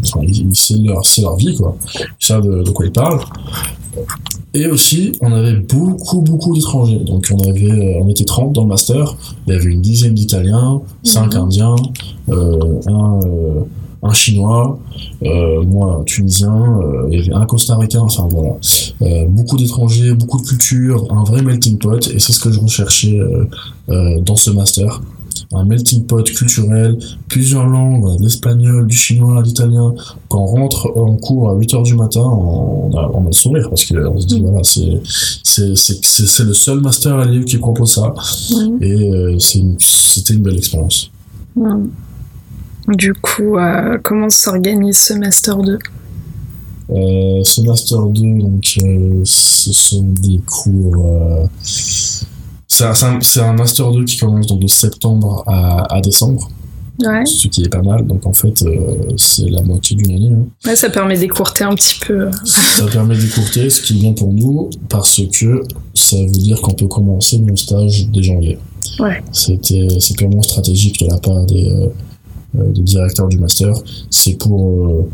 enfin, 0.00 0.20
c'est 0.52 0.76
leur, 1.22 1.36
vie 1.36 1.54
quoi. 1.56 1.76
Ils 1.98 2.26
savent 2.26 2.46
de, 2.46 2.62
de 2.62 2.70
quoi 2.70 2.86
ils 2.86 2.92
parlent. 2.92 3.20
Et 4.54 4.66
aussi, 4.66 5.12
on 5.20 5.32
avait 5.32 5.56
beaucoup, 5.56 6.20
beaucoup 6.20 6.54
d'étrangers. 6.54 7.00
Donc, 7.06 7.28
on 7.32 7.48
avait, 7.48 7.70
euh, 7.70 8.00
on 8.02 8.08
était 8.08 8.24
30 8.24 8.52
dans 8.52 8.62
le 8.62 8.68
master. 8.68 9.16
Il 9.46 9.54
y 9.54 9.56
avait 9.56 9.70
une 9.70 9.80
dizaine 9.80 10.14
d'Italiens, 10.14 10.82
5 11.04 11.34
Mhm. 11.34 11.40
Indiens, 11.40 11.76
euh, 12.28 12.80
un, 12.86 13.20
euh, 13.24 13.60
un 14.02 14.12
Chinois, 14.12 14.78
euh, 15.22 15.62
moi, 15.62 15.98
un 16.00 16.04
Tunisien, 16.04 16.80
il 17.10 17.18
y 17.18 17.22
avait 17.22 17.34
un 17.34 17.46
Costaricain, 17.46 18.00
enfin 18.00 18.28
voilà. 18.30 18.56
Beaucoup 19.28 19.56
d'étrangers, 19.56 20.12
beaucoup 20.14 20.40
de 20.40 20.46
cultures, 20.46 21.06
un 21.10 21.24
vrai 21.24 21.42
melting 21.42 21.78
pot. 21.78 22.08
Et 22.08 22.18
c'est 22.18 22.32
ce 22.32 22.40
que 22.40 22.50
je 22.50 22.58
recherchais 22.58 23.20
dans 23.88 24.36
ce 24.36 24.50
master. 24.50 25.00
Un 25.54 25.64
melting 25.66 26.06
pot 26.06 26.22
culturel, 26.24 26.98
plusieurs 27.28 27.66
langues, 27.66 28.06
l'espagnol, 28.20 28.86
du 28.86 28.96
chinois, 28.96 29.42
l'italien. 29.42 29.92
Quand 30.28 30.40
on 30.40 30.46
rentre 30.46 30.90
en 30.96 31.14
cours 31.16 31.50
à 31.50 31.54
8h 31.54 31.82
du 31.82 31.94
matin, 31.94 32.20
on 32.22 32.90
a, 32.96 33.10
on 33.12 33.22
a 33.22 33.26
le 33.26 33.32
sourire 33.32 33.68
parce 33.68 33.84
qu'on 33.84 34.18
se 34.18 34.26
dit, 34.26 34.40
Mhm. 34.40 34.46
voilà, 34.48 34.62
c'est, 34.64 36.42
le 36.44 36.54
seul 36.54 36.80
master 36.80 37.16
à 37.18 37.24
l'EU 37.26 37.44
qui 37.44 37.58
propose 37.58 37.92
ça. 37.92 38.14
Mhm. 38.54 38.78
Et 38.82 39.10
euh, 39.10 39.38
une- 39.54 39.76
c'était 39.78 40.34
une 40.34 40.42
belle 40.42 40.56
expérience. 40.56 41.10
Mhm. 41.54 41.90
Du 42.96 43.12
coup, 43.14 43.56
euh, 43.58 43.98
comment 44.02 44.28
s'organise 44.30 44.98
ce 44.98 45.14
Master 45.14 45.58
2 45.58 45.78
Euh, 46.90 47.42
ce 47.44 47.60
Master 47.62 48.02
2, 48.06 48.38
donc, 48.40 48.64
euh, 48.82 49.20
ce 49.24 49.72
sont 49.72 50.02
des 50.20 50.40
cours. 50.46 51.48
C'est 52.72 53.40
un, 53.40 53.52
Master 53.52 53.90
2 53.92 54.04
qui 54.04 54.16
commence 54.16 54.46
donc 54.46 54.60
de 54.60 54.66
septembre 54.66 55.44
à, 55.46 55.94
à 55.94 56.00
décembre, 56.00 56.48
Ouais. 57.00 57.24
ce 57.26 57.48
qui 57.48 57.62
est 57.62 57.68
pas 57.68 57.82
mal. 57.82 58.06
Donc 58.06 58.26
en 58.26 58.32
fait, 58.32 58.62
euh, 58.62 58.94
c'est 59.16 59.48
la 59.50 59.62
moitié 59.62 59.96
d'une 59.96 60.12
année. 60.12 60.30
hein. 60.34 60.46
ouais, 60.68 60.76
ça 60.76 60.88
permet 60.90 61.18
d'écourter 61.18 61.64
un 61.64 61.74
petit 61.74 61.98
peu. 62.06 62.30
Ça 62.44 62.86
permet 62.86 63.16
d'écourter, 63.16 63.68
ce 63.70 63.82
qui 63.82 63.94
est 63.94 64.00
bien 64.00 64.12
pour 64.12 64.32
nous, 64.32 64.70
parce 64.88 65.20
que 65.32 65.62
ça 65.94 66.16
veut 66.16 66.30
dire 66.30 66.60
qu'on 66.62 66.74
peut 66.74 66.86
commencer 66.88 67.38
nos 67.38 67.56
stages 67.56 68.08
dès 68.08 68.22
janvier. 68.22 68.58
Ouais. 69.00 69.22
C'était, 69.32 69.88
c'est 70.00 70.16
purement 70.16 70.42
stratégique 70.42 71.00
de 71.00 71.06
la 71.08 71.18
part 71.18 71.44
des, 71.46 71.64
euh, 71.64 71.86
euh, 72.58 72.72
des 72.72 72.82
directeurs 72.82 73.28
du 73.28 73.38
master. 73.38 73.72
C'est 74.10 74.34
pour 74.38 74.86
euh, 74.86 75.10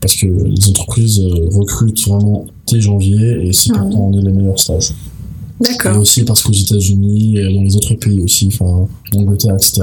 parce 0.00 0.16
que 0.16 0.26
les 0.26 0.68
entreprises 0.68 1.22
recrutent 1.52 2.06
vraiment 2.06 2.44
dès 2.70 2.80
janvier 2.80 3.46
et 3.48 3.52
c'est 3.52 3.72
pourtant 3.72 4.10
on 4.10 4.18
est 4.18 4.22
les 4.22 4.32
meilleurs 4.32 4.58
stages. 4.60 4.92
Et 5.64 5.72
D'accord. 5.72 5.98
aussi 5.98 6.24
parce 6.24 6.42
qu'aux 6.42 6.52
États-Unis 6.52 7.38
et 7.38 7.54
dans 7.54 7.62
les 7.62 7.76
autres 7.76 7.94
pays 7.94 8.20
aussi, 8.20 8.48
enfin 8.52 8.64
en 8.64 9.18
Angleterre, 9.18 9.54
etc., 9.54 9.82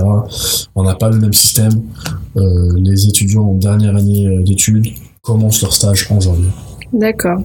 on 0.75 0.83
n'a 0.83 0.95
pas 0.95 1.09
le 1.09 1.19
même 1.19 1.33
système. 1.33 1.81
Euh, 2.37 2.73
les 2.77 3.07
étudiants 3.07 3.43
en 3.43 3.55
dernière 3.55 3.95
année 3.95 4.27
euh, 4.27 4.43
d'études 4.43 4.87
commencent 5.21 5.61
leur 5.61 5.73
stage 5.73 6.07
en 6.09 6.19
janvier. 6.19 6.49
D'accord. 6.93 7.39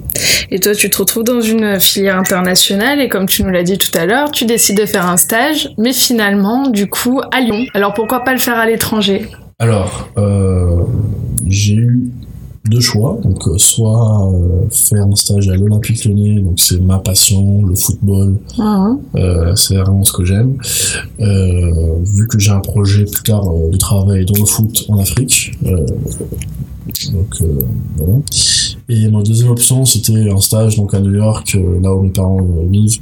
Et 0.50 0.58
toi, 0.58 0.74
tu 0.74 0.90
te 0.90 0.98
retrouves 0.98 1.24
dans 1.24 1.40
une 1.40 1.78
filière 1.80 2.18
internationale 2.18 3.00
et 3.00 3.08
comme 3.08 3.26
tu 3.26 3.44
nous 3.44 3.50
l'as 3.50 3.62
dit 3.62 3.78
tout 3.78 3.96
à 3.96 4.06
l'heure, 4.06 4.30
tu 4.30 4.44
décides 4.44 4.76
de 4.76 4.86
faire 4.86 5.06
un 5.08 5.16
stage, 5.16 5.70
mais 5.78 5.92
finalement, 5.92 6.68
du 6.68 6.88
coup, 6.88 7.20
à 7.32 7.40
Lyon. 7.40 7.64
Alors 7.74 7.94
pourquoi 7.94 8.20
pas 8.20 8.32
le 8.32 8.38
faire 8.38 8.58
à 8.58 8.66
l'étranger? 8.66 9.28
Alors, 9.58 10.10
euh, 10.18 10.82
j'ai 11.46 11.74
eu 11.74 12.10
deux 12.68 12.80
choix. 12.80 13.18
Donc, 13.22 13.46
euh, 13.48 13.58
soit 13.58 14.30
euh, 14.32 14.66
faire 14.70 15.06
un 15.06 15.14
stage 15.16 15.48
à 15.48 15.56
l'Olympique 15.56 16.04
Lyonnais, 16.04 16.40
donc 16.40 16.58
c'est 16.58 16.80
ma 16.80 16.98
passion, 16.98 17.64
le 17.64 17.74
football, 17.74 18.38
Mhm. 18.58 18.98
euh, 19.16 19.54
c'est 19.56 19.76
vraiment 19.76 20.04
ce 20.04 20.12
que 20.12 20.24
j'aime. 20.24 20.56
Vu 21.18 22.26
que 22.28 22.38
j'ai 22.38 22.50
un 22.50 22.60
projet 22.60 23.04
plus 23.04 23.22
tard 23.22 23.44
de 23.72 23.76
travail 23.76 24.24
dans 24.24 24.38
le 24.38 24.44
foot 24.46 24.84
en 24.88 24.98
Afrique, 24.98 25.52
donc 27.12 27.42
voilà. 27.96 28.18
Et 28.88 29.08
ma 29.08 29.22
deuxième 29.22 29.50
option, 29.50 29.84
c'était 29.84 30.30
un 30.30 30.38
stage 30.38 30.76
donc 30.76 30.94
à 30.94 31.00
New 31.00 31.14
York, 31.14 31.56
là 31.82 31.92
où 31.94 32.02
mes 32.02 32.10
parents 32.10 32.38
vivent, 32.70 32.98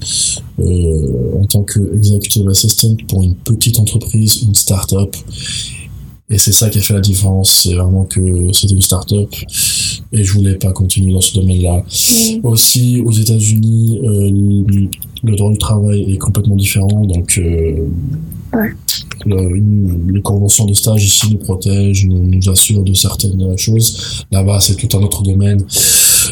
en 0.58 1.44
tant 1.46 1.62
que 1.62 1.94
executive 1.96 2.48
assistant 2.48 2.94
pour 3.08 3.22
une 3.22 3.34
petite 3.34 3.78
entreprise, 3.78 4.42
une 4.42 4.54
start-up. 4.54 5.14
Et 6.30 6.38
c'est 6.38 6.52
ça 6.52 6.70
qui 6.70 6.78
a 6.78 6.80
fait 6.80 6.94
la 6.94 7.00
différence, 7.00 7.62
c'est 7.64 7.74
vraiment 7.74 8.04
que 8.04 8.50
c'était 8.52 8.72
une 8.74 8.80
start-up 8.80 9.28
et 10.10 10.24
je 10.24 10.32
voulais 10.32 10.54
pas 10.54 10.72
continuer 10.72 11.12
dans 11.12 11.20
ce 11.20 11.34
domaine-là. 11.34 11.84
Aussi, 12.42 13.02
aux 13.04 13.10
États-Unis, 13.12 14.00
euh, 14.02 14.30
le, 14.30 14.88
le 15.22 15.36
droit 15.36 15.52
du 15.52 15.58
travail 15.58 16.10
est 16.14 16.16
complètement 16.18 16.56
différent, 16.56 17.04
donc 17.04 17.38
euh, 17.38 17.76
Ouais. 18.54 18.70
le- 19.26 19.56
une- 19.56 20.12
les 20.14 20.22
conventions 20.22 20.64
de 20.64 20.72
stage 20.74 21.04
ici 21.04 21.26
nous 21.30 21.38
protègent, 21.38 22.06
nous, 22.06 22.22
nous 22.26 22.48
assurent 22.48 22.84
de 22.84 22.94
certaines 22.94 23.58
choses. 23.58 24.24
Là-bas, 24.30 24.60
c'est 24.60 24.76
tout 24.76 24.96
un 24.96 25.02
autre 25.02 25.22
domaine 25.24 25.62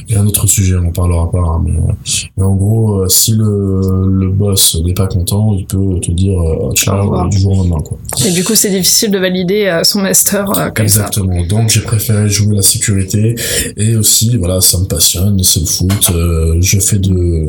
et 0.08 0.16
un 0.16 0.26
autre 0.26 0.46
sujet, 0.46 0.74
on 0.76 0.86
en 0.88 0.92
parlera 0.92 1.30
pas. 1.30 1.38
hein, 1.38 1.62
mais, 1.64 1.72
euh, 1.72 1.92
mais 2.36 2.44
en 2.44 2.54
gros, 2.54 3.02
euh, 3.02 3.08
si 3.08 3.32
le, 3.32 4.08
le 4.08 4.28
boss 4.30 4.76
n'est 4.84 4.94
pas 4.94 5.06
content, 5.06 5.54
il 5.58 5.66
peut 5.66 5.98
te 6.00 6.10
dire 6.10 6.38
euh, 6.40 6.72
ciao 6.74 7.28
du 7.28 7.38
jour 7.38 7.52
au 7.52 7.56
lendemain. 7.56 7.80
Quoi. 7.84 7.98
Et 8.26 8.30
du 8.30 8.44
coup, 8.44 8.54
c'est 8.54 8.70
difficile 8.70 9.10
de 9.10 9.18
valider 9.18 9.66
euh, 9.66 9.84
son 9.84 10.00
master 10.02 10.50
euh, 10.50 10.70
comme 10.70 10.88
ça. 10.88 11.06
Exactement. 11.06 11.44
Donc 11.46 11.68
j'ai 11.70 11.80
préféré 11.80 12.28
jouer 12.28 12.56
la 12.56 12.62
sécurité 12.62 13.34
et 13.76 13.96
aussi 13.96 14.36
voilà 14.36 14.60
ça 14.60 14.78
me 14.78 14.84
passionne, 14.84 15.42
c'est 15.42 15.60
le 15.60 15.66
foot. 15.66 16.10
euh, 16.14 16.56
je 16.60 16.78
fais 16.80 16.98
de, 16.98 17.48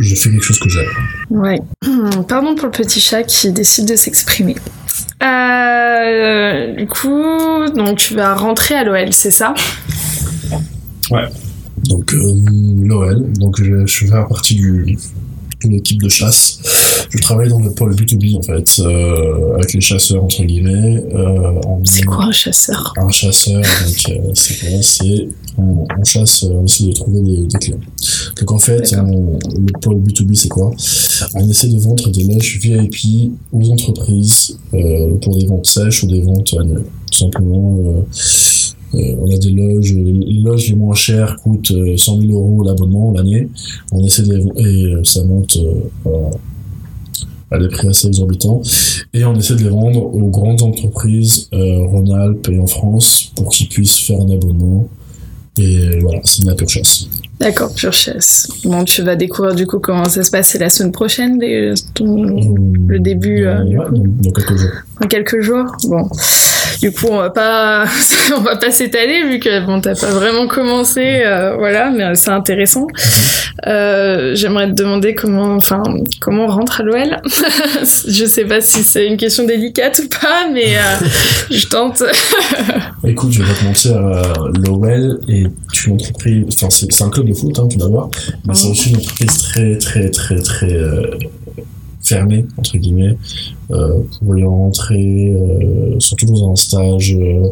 je 0.00 0.14
fais 0.14 0.30
quelque 0.30 0.42
chose 0.44 0.58
que 0.58 0.68
j'aime. 0.68 0.86
Ouais. 1.30 1.60
Pardon 2.28 2.54
pour 2.54 2.66
le 2.66 2.70
petit 2.72 3.00
chat 3.00 3.22
qui 3.22 3.50
décide 3.52 3.88
de 3.88 3.96
s'exprimer. 3.96 4.56
Euh, 5.22 6.74
du 6.76 6.86
coup, 6.86 7.70
donc 7.74 7.98
tu 7.98 8.14
vas 8.14 8.34
rentrer 8.34 8.74
à 8.74 8.84
l'OL, 8.84 9.12
c'est 9.12 9.30
ça? 9.30 9.54
Donc 11.88 12.12
euh, 12.14 12.34
l'OL. 12.82 13.32
Donc 13.34 13.62
je, 13.62 13.86
je 13.86 13.94
fais 14.06 14.10
partie 14.10 14.54
du 14.54 14.98
de 15.64 15.70
l'équipe 15.70 16.02
de 16.02 16.08
chasse. 16.10 16.58
Je 17.08 17.18
travaille 17.18 17.48
dans 17.48 17.58
le 17.60 17.70
pôle 17.70 17.94
B2B 17.94 18.36
en 18.36 18.42
fait, 18.42 18.78
euh, 18.80 19.54
avec 19.54 19.72
les 19.72 19.80
chasseurs 19.80 20.22
entre 20.22 20.44
guillemets. 20.44 21.02
Euh, 21.14 21.52
C'est 21.84 22.04
quoi 22.04 22.24
un 22.26 22.30
chasseur? 22.32 22.92
Un 22.98 23.08
chasseur, 23.10 23.62
donc 23.62 24.10
euh, 24.10 24.30
c'est 24.34 24.58
quoi? 24.60 24.82
C'est 24.82 25.28
on, 25.56 25.86
on 25.98 26.04
chasse, 26.04 26.44
euh, 26.44 26.48
on 26.60 26.64
essaie 26.66 26.84
de 26.84 26.92
trouver 26.92 27.22
des, 27.22 27.46
des 27.46 27.58
clients. 27.58 27.78
Donc 28.38 28.52
en 28.52 28.58
fait, 28.58 28.94
on- 29.02 29.38
le 29.56 29.72
pôle 29.80 29.96
B2B 30.02 30.34
c'est 30.34 30.48
quoi? 30.48 30.70
On 31.34 31.48
essaie 31.48 31.68
de 31.68 31.78
vendre 31.78 32.10
des 32.10 32.24
loges 32.24 32.58
VIP 32.60 33.32
aux 33.52 33.70
entreprises 33.70 34.58
euh, 34.74 35.16
pour 35.22 35.38
des 35.38 35.46
ventes 35.46 35.66
sèches 35.66 36.02
ou 36.02 36.06
des 36.06 36.20
ventes 36.20 36.54
annuelles. 36.60 36.84
Tout 37.10 37.18
simplement, 37.20 37.78
euh, 37.78 37.88
euh, 37.88 38.02
on 39.20 39.30
a 39.34 39.36
des 39.38 39.50
loges, 39.50 39.92
les 39.94 40.40
loges 40.42 40.68
les 40.68 40.74
moins 40.76 40.94
chères 40.94 41.36
coûtent 41.42 41.70
euh, 41.72 41.96
100 41.96 42.20
000 42.20 42.32
euros 42.32 42.64
l'abonnement 42.64 43.12
l'année. 43.12 43.48
On 43.92 44.04
essaie 44.04 44.22
de 44.22 44.38
et 44.58 44.94
euh, 44.94 45.04
ça 45.04 45.22
monte 45.24 45.56
euh, 46.06 46.10
à 47.50 47.58
des 47.58 47.68
prix 47.68 47.88
assez 47.88 48.08
exorbitants. 48.08 48.60
Et 49.14 49.24
on 49.24 49.34
essaie 49.36 49.54
de 49.54 49.62
les 49.62 49.68
vendre 49.70 50.02
aux 50.14 50.28
grandes 50.30 50.62
entreprises 50.62 51.48
euh, 51.52 51.86
Rhône-Alpes 51.86 52.48
et 52.50 52.58
en 52.58 52.66
France 52.66 53.30
pour 53.36 53.48
qu'ils 53.50 53.68
puissent 53.68 53.98
faire 54.00 54.20
un 54.20 54.30
abonnement. 54.30 54.88
Et 55.58 55.78
euh, 55.78 55.98
voilà, 56.02 56.20
c'est 56.24 56.42
de 56.42 56.48
la 56.48 56.54
pure 56.54 56.68
chasse. 56.68 57.06
D'accord, 57.40 57.72
pure 57.74 57.92
chasse. 57.92 58.48
Bon, 58.64 58.84
tu 58.84 59.02
vas 59.02 59.14
découvrir 59.14 59.54
du 59.54 59.66
coup 59.66 59.78
comment 59.78 60.04
ça 60.06 60.22
se 60.22 60.30
passe. 60.30 60.48
C'est 60.48 60.58
la 60.58 60.68
semaine 60.70 60.92
prochaine, 60.92 61.38
les- 61.40 61.72
ton- 61.94 62.54
Le 62.88 62.98
début, 62.98 63.46
euh, 63.46 63.62
du 63.64 63.78
ouais, 63.78 63.84
dans 64.22 64.30
quelques 64.32 64.56
jours. 64.56 64.70
dans 65.00 65.06
quelques 65.08 65.40
jours. 65.40 65.64
Bon, 65.84 66.08
du 66.80 66.92
coup, 66.92 67.06
on 67.10 67.16
va 67.18 67.30
pas, 67.30 67.84
on 68.36 68.40
va 68.40 68.56
pas 68.56 68.70
s'étaler 68.70 69.24
vu 69.24 69.38
que 69.38 69.64
bon, 69.64 69.80
t'as 69.80 69.94
pas 69.94 70.10
vraiment 70.10 70.46
commencé, 70.46 71.22
euh, 71.24 71.56
voilà, 71.56 71.90
mais 71.90 72.14
c'est 72.14 72.30
intéressant. 72.30 72.86
Euh, 73.66 74.34
J'aimerais 74.34 74.66
te 74.68 74.72
demander 74.74 75.14
comment, 75.14 75.54
enfin, 75.54 75.82
comment 76.20 76.44
on 76.44 76.48
rentre 76.48 76.80
à 76.80 76.84
l'OL. 76.84 77.16
je 77.80 78.24
sais 78.26 78.44
pas 78.44 78.60
si 78.60 78.82
c'est 78.82 79.06
une 79.06 79.16
question 79.16 79.44
délicate 79.44 80.00
ou 80.04 80.08
pas, 80.08 80.46
mais 80.52 80.76
euh, 80.76 81.06
je 81.50 81.66
tente. 81.66 82.02
Écoute, 83.04 83.32
je 83.32 83.42
vais 83.42 83.48
pas 83.52 83.58
te 83.58 83.64
mentir, 83.64 84.00
l'OL 84.64 85.20
est 85.28 85.46
une 85.86 85.92
entreprise, 85.94 86.44
enfin 86.52 86.68
c'est 86.70 86.92
c'est 86.92 87.04
un 87.04 87.10
club 87.10 87.28
de 87.28 87.34
foot, 87.34 87.58
hein, 87.58 87.66
tout 87.70 87.78
d'abord, 87.78 88.10
mais 88.46 88.54
c'est 88.54 88.66
Mhm. 88.66 88.70
aussi 88.72 88.90
une 88.90 88.96
entreprise 88.96 89.38
très 89.38 89.78
très 89.78 90.10
très 90.10 90.36
très 90.40 90.76
fermée, 92.06 92.44
entre 92.56 92.78
guillemets, 92.78 93.16
euh, 93.70 93.98
pour 94.20 94.36
y 94.38 94.44
rentrer, 94.44 95.30
euh, 95.30 95.98
surtout 95.98 96.26
dans 96.26 96.50
un 96.52 96.56
stage 96.56 97.14
euh, 97.14 97.48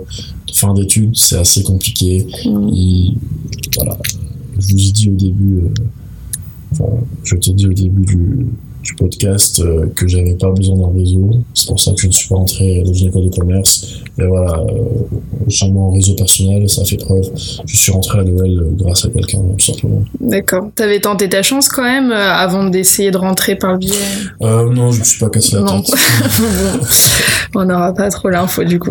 de 0.49 0.53
fin 0.55 0.73
d'études, 0.75 1.17
c'est 1.17 1.37
assez 1.37 1.63
compliqué. 1.63 2.27
Il- 2.45 3.17
voilà, 3.77 3.99
je 4.59 4.67
vous 4.75 4.89
ai 4.89 4.93
dit 4.93 5.11
au 5.11 5.15
début, 5.17 5.61
enfin, 6.73 6.93
je 7.25 7.35
te 7.37 7.51
dis 7.51 7.67
au 7.67 7.73
début 7.73 8.05
du, 8.07 8.47
du 8.85 8.95
podcast 8.95 9.61
euh, 9.61 9.87
que 9.97 10.07
j'avais 10.07 10.35
pas 10.35 10.51
besoin 10.51 10.77
d'un 10.77 10.95
réseau. 10.97 11.31
C'est 11.55 11.69
pour 11.69 11.81
ça 11.81 11.93
que 11.93 12.01
je 12.03 12.07
ne 12.07 12.13
suis 12.13 12.29
pas 12.29 12.37
rentré 12.37 12.83
dans 12.85 12.93
une 12.93 13.09
école 13.09 13.25
de 13.31 13.37
commerce. 13.37 14.03
Et 14.19 14.27
voilà, 14.27 14.61
euh, 14.61 15.69
mon 15.69 15.91
réseau 15.91 16.15
personnel, 16.15 16.69
ça 16.69 16.85
fait 16.85 16.97
preuve. 16.97 17.25
Je 17.67 17.77
suis 17.77 17.91
rentré 17.93 18.21
à 18.21 18.23
l'OL 18.23 18.77
grâce 18.77 19.05
à 19.05 19.09
quelqu'un, 19.09 19.39
tout 19.59 19.65
simplement. 19.65 20.03
D'accord. 20.21 20.69
T'avais 20.75 21.01
tenté 21.01 21.29
ta 21.29 21.43
chance 21.43 21.69
quand 21.69 21.83
même 21.83 22.13
euh, 22.13 22.33
avant 22.33 22.65
d'essayer 22.65 23.11
de 23.11 23.17
rentrer 23.17 23.57
par 23.57 23.73
le 23.73 23.79
biais? 23.79 23.95
Euh, 24.43 24.71
non, 24.71 24.93
je 24.93 25.01
me 25.01 25.05
suis 25.05 25.19
pas 25.19 25.31
cassé 25.31 25.57
la 25.57 25.63
tête. 25.63 25.95
Bon, 27.53 27.61
on 27.61 27.67
n'aura 27.67 27.95
pas 27.95 28.11
trop 28.11 28.31
l'info 28.31 28.65
du 28.65 28.81
coup. 28.81 28.91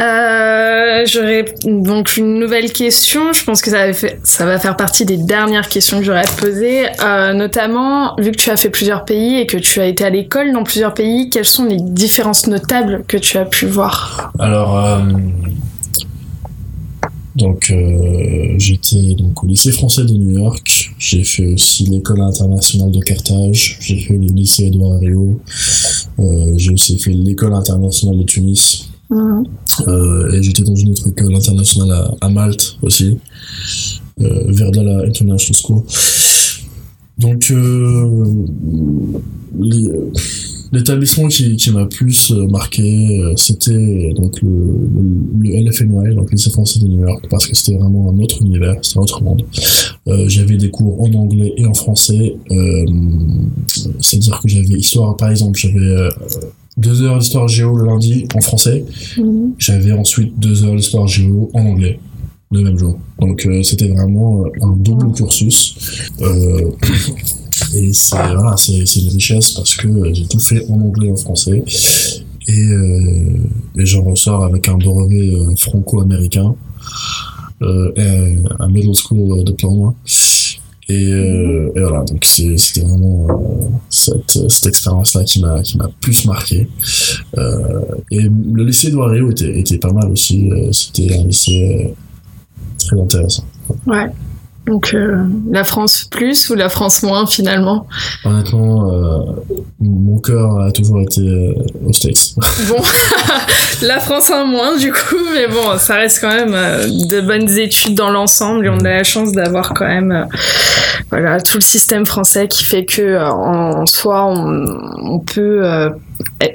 Euh, 0.00 1.04
J'aurais 1.06 1.44
donc 1.64 2.16
une 2.16 2.38
nouvelle 2.38 2.72
question. 2.72 3.32
Je 3.32 3.44
pense 3.44 3.60
que 3.60 3.70
ça 3.70 4.46
va, 4.46 4.58
faire 4.58 4.76
partie 4.76 5.04
des 5.04 5.18
dernières 5.18 5.68
questions 5.68 5.98
que 5.98 6.04
j'aurais 6.04 6.26
à 6.26 6.40
poser. 6.40 6.86
Euh, 7.04 7.34
notamment, 7.34 8.16
vu 8.16 8.30
que 8.30 8.36
tu 8.36 8.50
as 8.50 8.56
fait 8.56 8.70
plusieurs 8.70 9.04
pays 9.04 9.38
et 9.38 9.46
que 9.46 9.58
tu 9.58 9.80
as 9.80 9.86
été 9.86 10.04
à 10.04 10.10
l'école 10.10 10.52
dans 10.52 10.64
plusieurs 10.64 10.94
pays, 10.94 11.28
quelles 11.28 11.44
sont 11.44 11.64
les 11.64 11.76
différences 11.78 12.46
notables 12.46 13.04
que 13.06 13.18
tu 13.18 13.36
as 13.36 13.44
pu 13.44 13.66
voir? 13.66 14.32
Alors, 14.38 14.78
euh, 14.78 15.00
donc, 17.36 17.72
j'étais 18.56 19.14
donc 19.18 19.42
au 19.44 19.46
lycée 19.46 19.72
français 19.72 20.04
de 20.04 20.12
New 20.12 20.38
York. 20.38 20.92
J'ai 20.98 21.24
fait 21.24 21.46
aussi 21.46 21.84
l'école 21.84 22.22
internationale 22.22 22.90
de 22.90 23.00
Carthage. 23.00 23.78
J'ai 23.80 23.98
fait 23.98 24.14
le 24.14 24.26
lycée 24.26 24.64
Édouard 24.64 25.02
Herriot. 25.02 25.40
J'ai 26.56 26.72
aussi 26.72 26.98
fait 26.98 27.12
l'école 27.12 27.54
internationale 27.54 28.18
de 28.18 28.24
Tunis. 28.24 28.91
Euh, 29.12 30.32
et 30.32 30.42
j'étais 30.42 30.62
dans 30.62 30.74
une 30.74 30.90
autre 30.90 31.08
école 31.08 31.34
internationale 31.34 32.10
à, 32.20 32.28
Malte 32.28 32.76
aussi, 32.82 33.18
euh, 34.20 34.44
Verdala 34.48 35.04
International 35.06 35.56
School. 35.56 35.82
Donc, 37.18 37.50
euh, 37.50 38.34
euh, 39.60 40.10
l'établissement 40.72 41.28
qui, 41.28 41.56
qui 41.56 41.70
m'a 41.70 41.86
plus 41.86 42.32
marqué, 42.50 43.34
c'était 43.36 43.72
le, 43.72 44.30
le, 45.40 45.68
LFNY, 45.68 46.14
donc 46.14 46.32
lycée 46.32 46.50
français 46.50 46.80
de 46.80 46.86
New 46.88 47.00
York, 47.00 47.26
parce 47.28 47.46
que 47.46 47.54
c'était 47.54 47.76
vraiment 47.76 48.10
un 48.10 48.18
autre 48.18 48.40
univers, 48.40 48.76
c'était 48.82 48.98
un 48.98 49.02
autre 49.02 49.22
monde. 49.22 49.44
J'avais 50.26 50.56
des 50.56 50.70
cours 50.70 51.00
en 51.02 51.12
anglais 51.12 51.52
et 51.58 51.66
en 51.66 51.74
français, 51.74 52.36
c'est-à-dire 54.00 54.40
que 54.40 54.48
j'avais 54.48 54.74
histoire, 54.74 55.16
par 55.16 55.30
exemple, 55.30 55.58
j'avais 55.58 56.08
deux 56.76 57.02
heures 57.02 57.18
d'histoire 57.18 57.48
géo 57.48 57.76
le 57.76 57.86
lundi 57.86 58.26
en 58.34 58.40
français, 58.40 58.84
j'avais 59.58 59.92
ensuite 59.92 60.38
deux 60.38 60.64
heures 60.64 60.76
d'histoire 60.76 61.06
géo 61.06 61.50
en 61.54 61.66
anglais 61.66 61.98
le 62.52 62.62
même 62.62 62.78
jour. 62.78 62.98
Donc 63.18 63.46
euh, 63.46 63.62
c'était 63.62 63.88
vraiment 63.88 64.44
euh, 64.44 64.50
un 64.60 64.76
double 64.76 65.12
cursus. 65.12 66.12
Euh, 66.20 66.70
et 67.74 67.92
c'est 67.92 68.16
voilà, 68.16 68.56
c'est 68.56 68.84
c'est 68.86 69.00
une 69.00 69.08
richesse 69.08 69.52
parce 69.52 69.74
que 69.74 69.88
euh, 69.88 70.10
j'ai 70.12 70.26
tout 70.26 70.38
fait 70.38 70.64
en 70.70 70.80
anglais 70.80 71.08
et 71.08 71.12
en 71.12 71.16
français. 71.16 71.64
Et, 72.48 72.60
euh, 72.60 73.38
et 73.78 73.86
j'en 73.86 74.02
ressors 74.02 74.44
avec 74.44 74.68
un 74.68 74.76
brevet 74.76 75.32
franco-américain, 75.56 76.54
un 77.60 78.68
middle 78.68 78.94
school 78.94 79.44
diploma. 79.44 79.94
Et, 80.92 81.10
euh, 81.12 81.72
et 81.74 81.80
voilà, 81.80 82.04
donc 82.04 82.22
c'était 82.22 82.82
vraiment 82.86 83.26
euh, 83.30 83.68
cette, 83.88 84.50
cette 84.50 84.66
expérience-là 84.66 85.24
qui 85.24 85.40
m'a 85.40 85.88
plus 86.02 86.26
marqué. 86.26 86.68
Euh, 87.38 87.80
et 88.10 88.20
le 88.20 88.64
lycée 88.64 88.90
de 88.90 88.96
Wario 88.96 89.30
était, 89.30 89.58
était 89.58 89.78
pas 89.78 89.92
mal 89.92 90.10
aussi. 90.10 90.50
euh, 90.52 90.70
C'était 90.70 91.14
un 91.18 91.24
lycée 91.24 91.86
euh, 91.88 91.94
très 92.78 93.00
intéressant. 93.00 93.44
Ouais. 93.86 94.10
Donc 94.66 94.94
euh, 94.94 95.24
la 95.50 95.64
France 95.64 96.06
plus 96.08 96.48
ou 96.48 96.54
la 96.54 96.68
France 96.68 97.02
moins 97.02 97.26
finalement 97.26 97.88
Honnêtement, 98.24 98.92
euh, 98.92 99.32
mon 99.80 100.18
cœur 100.18 100.60
a 100.60 100.70
toujours 100.70 101.00
été 101.00 101.20
euh, 101.20 101.54
aux 101.84 101.92
States. 101.92 102.34
Bon, 102.68 102.76
la 103.82 103.98
France 103.98 104.30
en 104.30 104.46
moins 104.46 104.76
du 104.76 104.92
coup, 104.92 105.16
mais 105.34 105.48
bon, 105.48 105.76
ça 105.78 105.96
reste 105.96 106.20
quand 106.20 106.32
même 106.32 106.52
de 107.08 107.20
bonnes 107.20 107.48
études 107.58 107.96
dans 107.96 108.10
l'ensemble 108.10 108.66
et 108.66 108.68
on 108.68 108.78
a 108.78 108.90
la 108.90 109.04
chance 109.04 109.32
d'avoir 109.32 109.74
quand 109.74 109.86
même 109.86 110.28
voilà 111.10 111.40
tout 111.40 111.58
le 111.58 111.62
système 111.62 112.06
français 112.06 112.46
qui 112.46 112.62
fait 112.62 112.84
que 112.84 113.20
en, 113.20 113.84
soi 113.86 114.26
on, 114.26 114.64
on 115.02 115.18
peut 115.18 115.90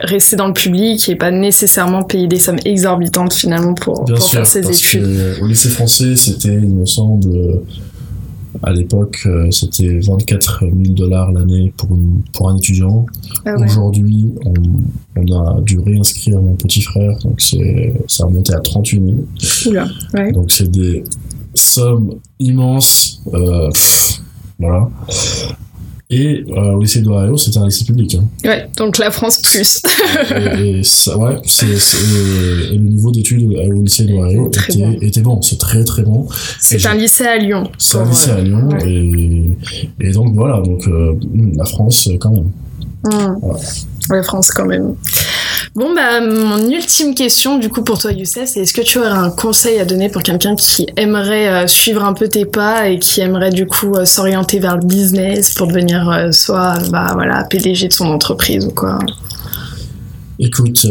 rester 0.01 0.35
dans 0.37 0.47
le 0.47 0.53
public 0.53 1.09
et 1.09 1.15
pas 1.15 1.31
nécessairement 1.31 2.03
payer 2.03 2.27
des 2.27 2.39
sommes 2.39 2.59
exorbitantes 2.63 3.33
finalement 3.33 3.73
pour, 3.73 4.05
pour 4.05 4.29
faire 4.29 4.45
ses 4.45 4.61
parce 4.61 4.77
études. 4.77 5.03
Que 5.03 5.43
au 5.43 5.47
lycée 5.47 5.69
français, 5.69 6.15
c'était, 6.15 6.53
il 6.53 6.69
me 6.69 6.85
semble, 6.85 7.61
à 8.63 8.71
l'époque, 8.71 9.19
euh, 9.25 9.49
c'était 9.51 9.99
24 9.99 10.61
000 10.61 10.73
dollars 10.95 11.31
l'année 11.31 11.73
pour, 11.77 11.89
pour 12.33 12.49
un 12.49 12.57
étudiant. 12.57 13.05
Ah 13.45 13.55
Aujourd'hui, 13.55 14.33
on, 14.45 14.53
on, 15.15 15.57
a 15.57 15.61
dû 15.61 15.79
réinscrire 15.79 16.41
mon 16.41 16.55
petit 16.55 16.81
frère, 16.81 17.17
donc 17.19 17.39
c'est, 17.41 17.93
ça 18.07 18.25
a 18.25 18.27
monté 18.27 18.53
à 18.53 18.59
38 18.59 19.03
000. 19.65 19.71
Oula, 19.71 19.87
ouais. 20.13 20.31
Donc 20.31 20.51
c'est 20.51 20.69
des 20.69 21.03
sommes 21.53 22.15
immenses. 22.39 23.21
Euh, 23.33 23.69
voilà. 24.59 24.89
Et 26.09 26.45
euh, 26.49 26.71
au 26.71 26.81
lycée 26.81 27.01
d'Ohio, 27.01 27.35
c'était 27.35 27.57
un 27.57 27.65
lycée 27.65 27.83
public. 27.83 28.15
Hein. 28.15 28.27
Ouais, 28.45 28.69
donc 28.77 28.97
la 28.97 29.11
France 29.11 29.41
plus. 29.41 29.81
et, 30.57 30.81
ça, 30.81 31.17
ouais, 31.17 31.35
c'est, 31.43 31.65
et 31.65 32.77
le 32.77 32.89
niveau 32.89 33.11
d'études 33.11 33.43
au 33.43 33.81
lycée 33.81 34.05
d'Ohio 34.05 34.47
était, 34.47 34.77
bon. 34.77 34.97
était, 35.01 35.21
bon. 35.21 35.41
C'est 35.41 35.57
très 35.57 35.83
très 35.83 36.03
bon. 36.03 36.25
C'est 36.61 36.85
un 36.85 36.95
lycée 36.95 37.25
à 37.25 37.37
Lyon. 37.37 37.69
C'est 37.77 37.97
un 37.97 38.05
lycée 38.05 38.31
à 38.31 38.39
Lyon. 38.39 38.69
Et, 38.85 39.43
et, 39.99 40.11
donc 40.11 40.33
voilà, 40.33 40.61
donc 40.61 40.87
euh, 40.87 41.13
la 41.55 41.65
France 41.65 42.09
quand 42.21 42.31
même. 42.31 42.51
Mmh. 43.03 44.13
La 44.13 44.23
France 44.23 44.51
quand 44.51 44.65
même. 44.65 44.95
Bon, 45.75 45.93
bah, 45.93 46.21
mon 46.21 46.69
ultime 46.69 47.13
question, 47.13 47.57
du 47.57 47.69
coup, 47.69 47.83
pour 47.83 47.97
toi, 47.97 48.11
Youssef, 48.11 48.49
c'est 48.49 48.61
est-ce 48.61 48.73
que 48.73 48.81
tu 48.81 48.99
aurais 48.99 49.09
un 49.09 49.29
conseil 49.29 49.79
à 49.79 49.85
donner 49.85 50.09
pour 50.09 50.23
quelqu'un 50.23 50.55
qui 50.55 50.87
aimerait 50.97 51.47
euh, 51.47 51.67
suivre 51.67 52.03
un 52.03 52.13
peu 52.13 52.27
tes 52.27 52.45
pas 52.45 52.89
et 52.89 52.99
qui 52.99 53.21
aimerait, 53.21 53.51
du 53.51 53.65
coup, 53.65 53.93
euh, 53.95 54.05
s'orienter 54.05 54.59
vers 54.59 54.77
le 54.77 54.85
business 54.85 55.53
pour 55.53 55.67
devenir 55.67 56.09
euh, 56.09 56.31
soit, 56.31 56.75
bah, 56.89 57.11
voilà, 57.13 57.43
PDG 57.43 57.87
de 57.87 57.93
son 57.93 58.07
entreprise 58.07 58.65
ou 58.65 58.71
quoi? 58.71 58.99
Écoute, 60.39 60.85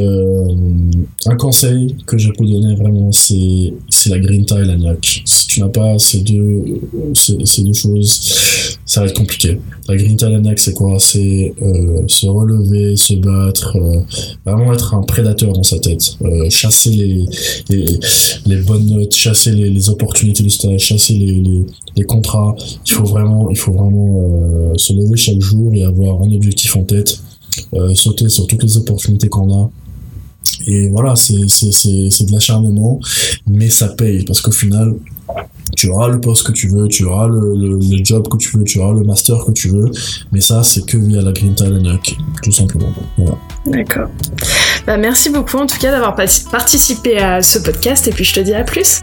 un 1.26 1.36
conseil 1.36 1.96
que 2.06 2.18
je 2.18 2.30
peux 2.30 2.44
donner 2.46 2.74
vraiment, 2.74 3.12
c'est, 3.12 3.72
c'est 3.88 4.10
la 4.10 4.18
grinta 4.18 4.60
et 4.60 4.64
la 4.64 4.76
niaque. 4.76 5.22
Si 5.24 5.46
tu 5.46 5.60
n'as 5.60 5.68
pas 5.68 5.98
ces 5.98 6.20
deux, 6.20 6.80
ces 7.14 7.62
deux 7.62 7.72
choses, 7.72 8.76
ça 8.86 9.00
va 9.00 9.06
être 9.06 9.16
compliqué. 9.16 9.58
La 9.88 9.96
Green 9.96 10.16
Talent 10.16 10.42
c'est 10.56 10.72
quoi? 10.72 10.96
C'est 10.98 11.52
euh, 11.60 12.02
se 12.06 12.26
relever, 12.26 12.96
se 12.96 13.14
battre, 13.14 13.76
euh, 13.76 14.00
vraiment 14.44 14.72
être 14.72 14.94
un 14.94 15.02
prédateur 15.02 15.52
dans 15.52 15.62
sa 15.62 15.78
tête, 15.78 16.16
euh, 16.22 16.48
chasser 16.50 16.90
les, 16.90 17.26
les, 17.68 17.86
les, 18.46 18.56
bonnes 18.62 18.86
notes, 18.86 19.14
chasser 19.14 19.52
les, 19.52 19.70
les 19.70 19.90
opportunités 19.90 20.44
de 20.44 20.48
stage, 20.48 20.80
chasser 20.80 21.14
les, 21.14 21.40
les, 21.40 21.66
les, 21.96 22.04
contrats. 22.04 22.54
Il 22.86 22.92
faut 22.92 23.04
vraiment, 23.04 23.50
il 23.50 23.56
faut 23.56 23.72
vraiment 23.72 24.22
euh, 24.24 24.72
se 24.76 24.92
lever 24.92 25.16
chaque 25.16 25.40
jour 25.40 25.72
et 25.74 25.84
avoir 25.84 26.22
un 26.22 26.32
objectif 26.32 26.76
en 26.76 26.82
tête, 26.82 27.20
euh, 27.74 27.94
sauter 27.94 28.28
sur 28.28 28.46
toutes 28.46 28.62
les 28.62 28.76
opportunités 28.76 29.28
qu'on 29.28 29.64
a. 29.64 29.70
Et 30.66 30.88
voilà, 30.88 31.16
c'est 31.16 31.34
de 31.34 32.32
l'acharnement, 32.32 33.00
mais 33.46 33.68
ça 33.68 33.88
paye 33.88 34.24
parce 34.24 34.40
qu'au 34.40 34.52
final, 34.52 34.94
tu 35.76 35.90
auras 35.90 36.08
le 36.08 36.20
poste 36.20 36.46
que 36.46 36.52
tu 36.52 36.68
veux, 36.68 36.88
tu 36.88 37.04
auras 37.04 37.28
le, 37.28 37.54
le, 37.54 38.04
job 38.04 38.28
que 38.28 38.36
tu 38.36 38.56
veux, 38.56 38.64
tu 38.64 38.78
auras 38.78 38.94
le 38.94 39.04
master 39.04 39.44
que 39.44 39.50
tu 39.50 39.68
veux, 39.68 39.90
mais 40.32 40.40
ça, 40.40 40.62
c'est 40.62 40.86
que 40.86 40.96
via 40.96 41.20
la 41.20 41.32
Green 41.32 41.54
Talent 41.54 41.98
tout 42.42 42.52
simplement. 42.52 42.92
Voilà. 43.18 43.36
D'accord. 43.66 44.08
Bah, 44.86 44.96
merci 44.96 45.30
beaucoup 45.30 45.58
en 45.58 45.66
tout 45.66 45.78
cas 45.78 45.90
d'avoir 45.90 46.14
participé 46.14 47.18
à 47.18 47.42
ce 47.42 47.58
podcast 47.58 48.06
et 48.06 48.12
puis 48.12 48.24
je 48.24 48.34
te 48.34 48.40
dis 48.40 48.54
à 48.54 48.62
plus. 48.62 49.02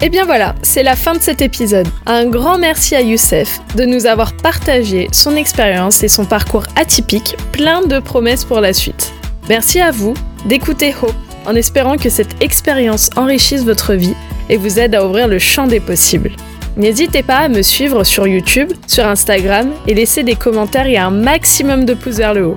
Et 0.00 0.06
eh 0.06 0.10
bien 0.10 0.24
voilà, 0.24 0.54
c'est 0.62 0.84
la 0.84 0.94
fin 0.94 1.14
de 1.14 1.20
cet 1.20 1.42
épisode. 1.42 1.88
Un 2.06 2.26
grand 2.26 2.56
merci 2.56 2.94
à 2.94 3.00
Youssef 3.00 3.58
de 3.74 3.84
nous 3.84 4.06
avoir 4.06 4.32
partagé 4.32 5.08
son 5.10 5.34
expérience 5.34 6.04
et 6.04 6.08
son 6.08 6.24
parcours 6.24 6.62
atypique, 6.76 7.36
plein 7.50 7.82
de 7.82 7.98
promesses 7.98 8.44
pour 8.44 8.60
la 8.60 8.72
suite. 8.72 9.12
Merci 9.48 9.80
à 9.80 9.90
vous 9.90 10.14
d'écouter 10.46 10.94
Hope 11.02 11.16
en 11.46 11.56
espérant 11.56 11.96
que 11.96 12.10
cette 12.10 12.40
expérience 12.40 13.10
enrichisse 13.16 13.64
votre 13.64 13.94
vie 13.94 14.14
et 14.48 14.56
vous 14.56 14.78
aide 14.78 14.94
à 14.94 15.04
ouvrir 15.04 15.26
le 15.26 15.40
champ 15.40 15.66
des 15.66 15.80
possibles. 15.80 16.30
N'hésitez 16.76 17.24
pas 17.24 17.38
à 17.38 17.48
me 17.48 17.62
suivre 17.62 18.04
sur 18.04 18.28
YouTube, 18.28 18.72
sur 18.86 19.04
Instagram 19.04 19.72
et 19.88 19.94
laisser 19.94 20.22
des 20.22 20.36
commentaires 20.36 20.86
et 20.86 20.96
un 20.96 21.10
maximum 21.10 21.86
de 21.86 21.94
pouces 21.94 22.18
vers 22.18 22.34
le 22.34 22.46
haut. 22.46 22.56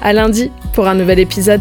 À 0.00 0.12
lundi 0.12 0.52
pour 0.74 0.86
un 0.86 0.94
nouvel 0.94 1.18
épisode. 1.18 1.60